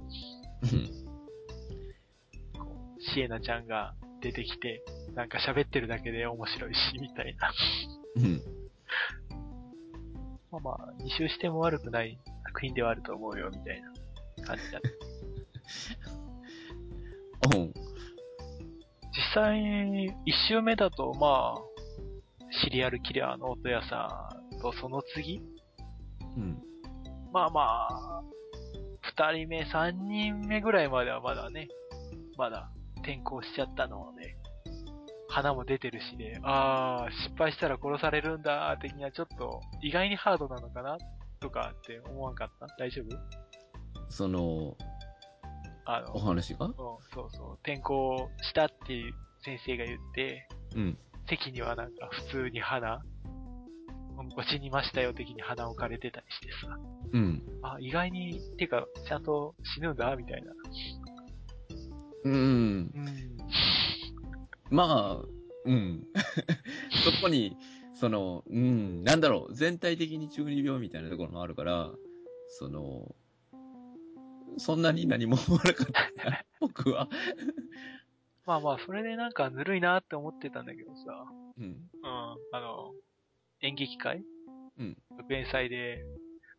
[0.62, 2.60] うん。
[2.60, 4.82] こうシエナちゃんが出てきて、
[5.14, 7.52] なんか喋ってるだけで面白いし、みたいな。
[8.16, 8.40] うん。
[10.50, 13.82] まあまあ、2周しても悪くない作品ではあると思うよ、みたい
[14.38, 16.14] な感じだった。
[17.52, 17.74] うん。
[19.12, 20.14] 実際、1
[20.48, 21.62] 周目だと、まあ、
[22.62, 25.40] シリアルキラーの音屋さんとその次
[26.36, 26.62] うん。
[27.32, 28.22] まあまあ、
[29.16, 31.68] 2人目、3人目ぐらいまではまだね、
[32.36, 34.36] まだ転校しちゃったので、
[35.28, 40.96] 花も出てるしで、あー、失敗したら殺されるんだ、的にはちょっと意外にハードなのかな
[41.40, 42.66] とかって思わんかった？
[42.78, 43.16] 大丈夫？
[44.08, 44.76] その、
[45.86, 46.66] あの、お話が？
[46.66, 49.14] うん、そうそう、転校したっていう
[49.44, 50.98] 先生が言って、うん。
[51.28, 53.02] 席にはなんか普通に花、
[54.34, 56.78] ご死にましたよ的に花置かれてたりしてさ、
[57.12, 57.42] うん。
[57.62, 60.52] あ、意外に、てか、ちゃんと死ぬんだみたいな。
[62.24, 62.32] うん。
[62.32, 62.90] うん。
[64.70, 65.24] まあ、
[65.64, 66.06] うん。
[67.04, 67.56] そこに、
[67.94, 71.92] その、うん、なんだろう、全体的に中二病みたいなところもあるから、
[72.48, 73.14] その、
[74.58, 75.86] そんなに何も思わなかっ
[76.16, 77.08] たな、僕は。
[78.46, 81.24] まあまあ、それでなんかぬるいなって思ってたんだけどさ、
[81.58, 81.64] うん。
[81.64, 82.92] うん、あの、
[83.62, 84.22] 演劇会
[84.78, 84.96] うん。
[85.16, 86.04] 学園祭で、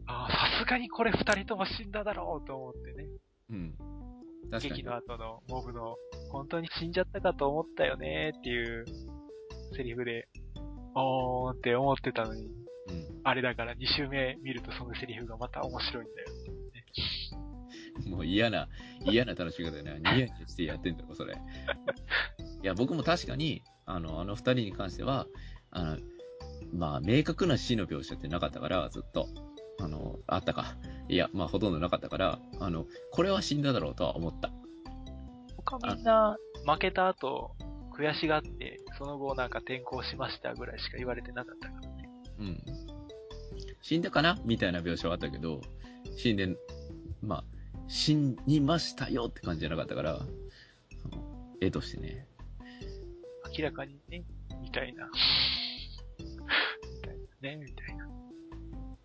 [0.08, 3.08] ああ、さすがにこれ二人とも死んだだろうと思ってね。
[3.50, 3.76] うん。
[4.60, 4.84] 劇。
[4.84, 5.96] の後のモブの、
[6.32, 8.86] 本当に死んじゃったかと思ったよねっていう
[9.76, 10.28] セリフで、
[10.96, 13.22] おーんって思ってたのに、うん。
[13.24, 16.28] あれだから2周目見るとそのセリフがまた面白いんだよ。
[18.08, 18.68] もう嫌な、
[19.06, 21.34] 嫌な楽しみ方でね、ニヤニヤしてやってんだろ、それ。
[21.34, 21.38] い
[22.66, 25.28] や、僕も確かに、あの、あの二人に関しては、
[25.72, 25.98] あの、
[26.74, 29.28] まあ、明確な死の描写ってなかったから、ずっと。
[29.80, 30.78] あの、あったか。
[31.10, 34.52] いや、まあ、ほとんどなかったから、あの、これは死んだだろうとは思った。
[35.58, 37.56] 他みんな負けた後、
[37.98, 42.10] 悔しがって、その後なんか転校しましたぐらいしか言われてなかったからね。
[42.40, 42.64] うん。
[43.82, 44.40] 死んだかな？
[44.46, 45.62] みたいな描写はあったけど、
[46.18, 46.56] 死んで、
[47.22, 47.44] まあ、
[47.88, 48.16] 死
[48.46, 50.20] にましたよって感じじゃなかったから、
[51.02, 51.24] その
[51.62, 52.28] 絵としてね。
[53.58, 54.24] 明らかにね、
[54.62, 55.10] みたいな。
[56.20, 56.26] み
[57.02, 58.08] たいなね、みたいな。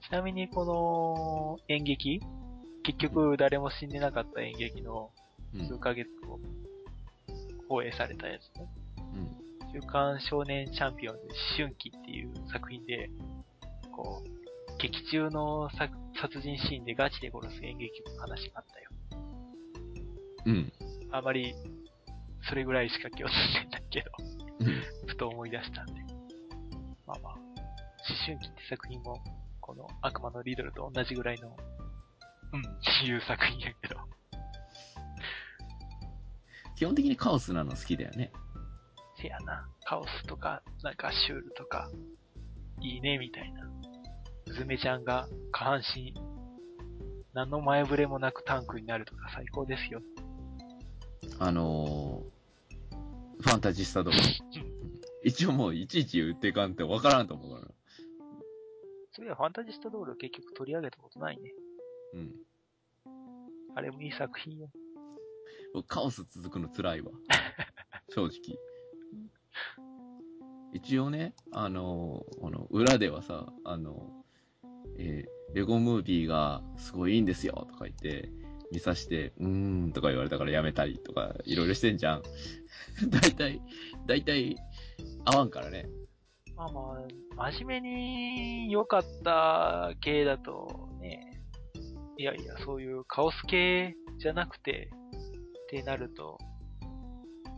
[0.00, 2.20] ちなみにこの演劇
[2.82, 5.10] 結局誰も死んでなかった演劇の
[5.54, 5.66] うん。
[5.66, 6.38] 数ヶ月後、
[7.68, 8.68] 放映されたやつね。
[9.14, 9.80] うん。
[9.80, 13.10] 週刊少年チャンピオンで思春期っていう作品で、
[13.92, 14.39] こう、
[14.80, 18.90] 劇中の殺殺人シーンでガチで殺す演劇の話があったよ。
[20.46, 20.72] うん。
[21.10, 21.54] あまり、
[22.48, 24.10] それぐらいしか気をつけてないけど、
[24.60, 24.82] うん。
[25.06, 25.92] ふと思い出したんで。
[27.06, 27.40] まあまあ、思
[28.26, 29.22] 春期って作品も、
[29.60, 31.56] この悪魔のリドルと同じぐらいの、
[32.52, 32.64] うん、っ
[33.02, 33.96] ていう作品やけど。
[36.76, 38.32] 基本的にカオスなの好きだよね。
[39.20, 41.90] せやな、カオスとか、なんかシュールとか、
[42.80, 43.68] いいね、みたいな。
[44.50, 46.12] うずめちゃんが下半身、
[47.34, 50.02] 何の前触れもなくタンクになるとか最高ですよ。
[51.38, 54.16] あのー、ファンタジスタとか。
[55.22, 57.68] 一応もういちいち言っていかんってわからんと思うからな。
[59.12, 61.52] そういや、ファンタジスタドール結局取り上げたことないね。
[62.14, 62.32] うん。
[63.76, 64.68] あれもいい作品よ。
[65.74, 67.12] 僕カオス続くの辛いわ。
[68.10, 68.58] 正直。
[70.72, 74.19] 一応ね、あの、この裏ではさ、あの、
[75.00, 78.30] えーレゴムービーがすごいいいんですよとか言って、
[78.70, 82.22] 見さして、うーんとか言われたからやめたりとか、いろいろしてんじゃん。
[83.10, 83.60] 大体、
[84.06, 84.56] 大体、
[85.24, 85.88] 合わんからね。
[86.54, 86.80] まあま
[87.36, 87.90] あ、真面目
[88.66, 91.42] に良かった系だとね、
[92.16, 94.88] いやいや、そういうカオス系じゃなくて、
[95.66, 96.38] ってなると、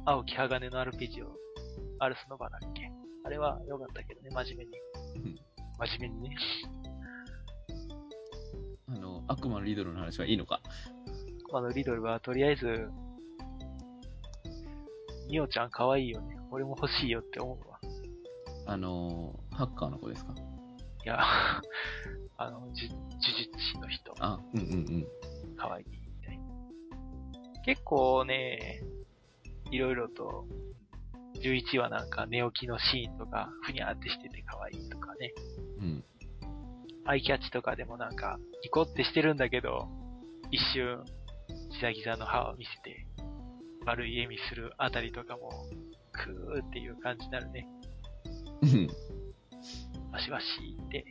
[0.07, 1.37] 青木鋼のアルペジオ、
[1.99, 2.91] アルスノバだっけ？
[3.25, 4.71] あれは良かったけどね、真面目に。
[5.17, 5.39] うん
[5.79, 6.37] 真面目にね。
[9.29, 10.61] 悪魔のリドルの話はいいのか？
[11.53, 12.91] あの、リドルはとりあえず、
[15.29, 16.39] ミオちゃん可愛いよね。
[16.51, 17.79] 俺も欲しいよって思うわ。
[18.67, 20.35] あの、ハッカーの子ですか？
[21.05, 21.19] いや、
[22.37, 24.15] あの、じ呪術師の人。
[24.21, 25.07] あ、うんうんうん。
[25.57, 26.45] 可愛いみたいな。
[27.65, 28.83] 結構ね、
[29.71, 30.47] いろいろと、
[31.41, 35.33] 11話なんか寝起きのシーンとか、ふにゃーってしてて可愛いとかね。
[35.81, 36.05] うん。
[37.05, 39.89] アイキャッチとかでもなんか、ニコってしてるんだけど、
[40.51, 41.05] 一瞬、
[41.71, 43.07] ギザギザの歯を見せて、
[43.85, 45.67] 悪い笑みするあたりとかも、
[46.13, 47.67] クーっていう感じになるね。
[48.63, 48.89] うん。
[50.13, 50.47] わしわし
[50.81, 51.05] って、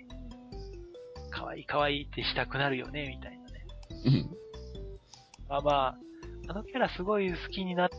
[1.32, 3.66] 可愛い可愛いってしたくなるよね、みたいなね。
[4.06, 4.38] うん。
[5.50, 5.98] まあまあ、
[6.48, 7.90] あのキャラすごい好きになっ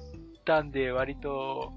[0.44, 1.72] たんで、割と、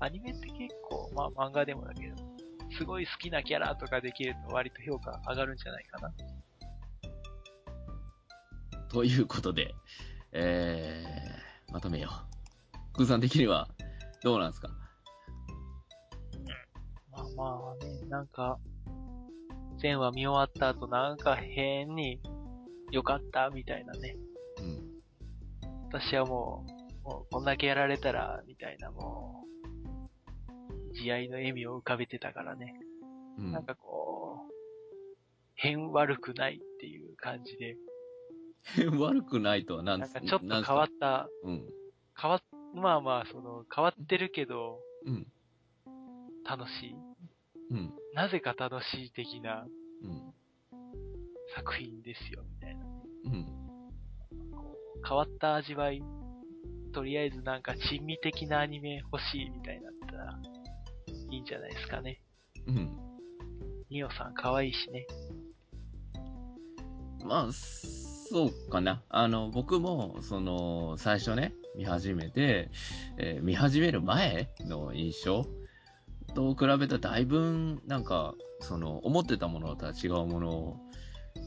[0.00, 2.31] アニメって結構、まあ漫画でもだけど、
[2.76, 6.12] すごい好きなキャラとかできると割と評価上がるんじゃないかな。
[8.88, 9.74] ということで、
[10.32, 12.10] えー、まとめよ
[12.90, 12.92] う。
[12.92, 13.68] クーさん的には、
[14.22, 14.68] どうなんですか？
[17.10, 18.58] まあまあね、なんか、
[19.82, 22.20] 前話見終わった後なんか変に
[22.90, 24.16] 良かったみたいなね。
[24.58, 25.02] うん。
[25.90, 26.66] 私はも
[27.04, 29.48] う、もうこんだけやられたら、みたいなもう、
[30.94, 32.74] 慈愛の笑みを浮かべてたからね。
[33.38, 34.52] うんなんかこう、
[35.54, 37.76] 変悪くないっていう感じで、
[38.98, 41.64] 悪くないとは何なんかちょっと変わった、うん。
[42.20, 42.40] 変わっ、
[42.74, 45.26] まあまあ、その、変わってるけど、うん。
[46.44, 46.94] 楽しい。
[47.70, 47.92] うん。
[48.14, 49.66] なぜか楽しい的な
[50.02, 50.34] うん。
[51.54, 52.86] 作品ですよ、みたいな。
[53.24, 53.46] うん。
[55.06, 56.02] 変わった味わい。
[56.92, 60.38] とりあえずなんか珍味的なアニメ欲しいみたいになったら、
[61.32, 62.20] いいんじゃないですかね。
[62.66, 62.90] うん。
[63.90, 65.06] ミオさん可愛いしね。
[67.24, 69.02] まあ、そうかな。
[69.08, 72.70] あの、僕も、その、最初ね、見始めて、
[73.16, 75.46] えー見始める前の印象
[76.34, 80.80] と比べたらだいぶ、なんか、その、思ってたものとは違うもの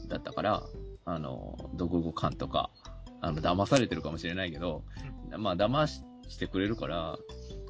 [0.08, 0.62] だったから、
[1.04, 2.70] あの、読語感とか、
[3.20, 4.82] あの、騙されてるかもしれないけど、
[5.38, 7.16] まあ、騙ししてくれるから、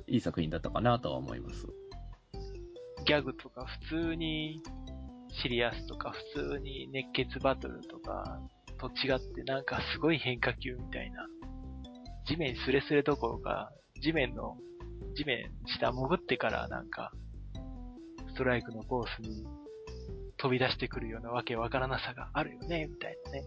[0.06, 1.66] いい作品だったかなとは思います。
[3.06, 4.60] ギャグとか普通に
[5.42, 8.40] シリアスとか普通に熱血バトルとか
[8.78, 11.26] と違ってなんかすごい変化球みたいな。
[12.26, 13.70] 地面スレスレどころか、
[14.02, 14.56] 地面の、
[15.14, 17.12] 地面下潜ってからなんか、
[18.28, 19.46] ストライクのコースに
[20.36, 23.44] 飛び出してくるようなわけわからなさがあるよね、みたいなね。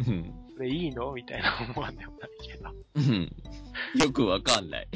[0.00, 0.34] うん。
[0.56, 1.12] それいいの？
[1.12, 2.70] みたいな思わんでもないけど。
[2.96, 3.32] うん。
[4.00, 4.88] よくわかんない。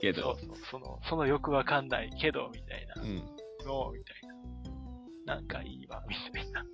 [0.00, 0.36] けど。
[0.36, 3.02] そうそう、その、そのよくわかんないけど、みたいな。
[3.02, 3.36] うん。
[3.66, 4.16] の、みたい
[5.26, 5.34] な。
[5.34, 6.64] なんかいいわ、 みたいな。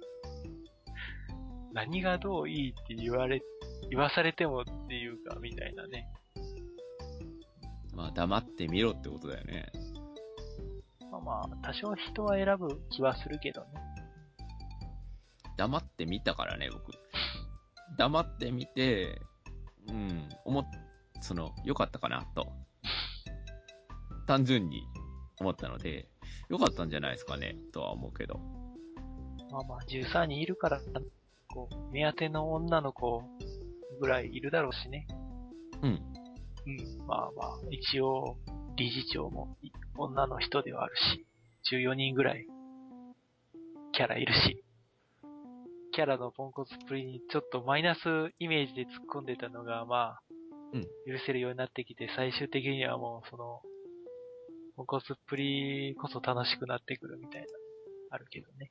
[1.72, 3.40] 何がどういいって言われ、
[3.90, 6.06] 言わされてもっていうか、みたいなね。
[7.94, 9.72] まあ、黙ってみろってことだよね。
[11.10, 13.68] まあまあ、多少人は選ぶ気はするけどね。
[15.56, 16.92] 黙ってみたからね、僕。
[17.98, 19.20] 黙ってみて、
[19.88, 20.64] うん、思っ、
[21.20, 22.61] その、良かったかな、と。
[24.26, 24.86] 単純に
[25.40, 26.08] 思ったので、
[26.48, 28.40] 良かったんじゃないですかね、とは思うけど。
[29.50, 30.80] まあまあ、13人いるから、
[31.48, 33.22] こう、目当ての女の子
[34.00, 35.06] ぐらいいるだろうしね。
[35.82, 35.90] うん。
[35.90, 38.36] うん、まあまあ、一応、
[38.76, 41.26] 理事長もい女の人ではあるし、
[41.72, 42.46] 14人ぐらい、
[43.92, 44.64] キャラいるし、
[45.92, 48.00] キャラのポンコツっぷりにちょっとマイナス
[48.38, 50.22] イメージで突っ込んでたのが、まあ、
[50.72, 53.60] うん許せるようになってきて、最終的にはもう、その、
[54.76, 57.46] ポンコツっぷりこそ楽しくなってくるみたいな、
[58.10, 58.70] あるけどね。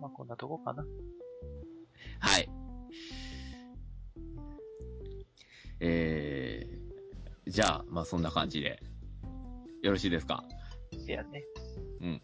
[0.00, 0.84] まあ、こんなとこかな。
[2.20, 2.48] はい。
[5.80, 8.80] えー、じゃあ、まあそんな感じで、
[9.82, 10.44] よろしいですか？
[10.92, 11.44] いやね。
[12.00, 12.22] うん。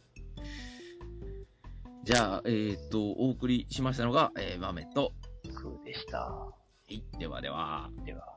[2.05, 5.13] じゃあ、えっ、と、お送りしましたのが、えー、豆と、
[5.55, 6.19] クーでした。
[6.21, 6.53] は
[6.89, 7.91] い、ではでは。
[8.05, 8.36] では。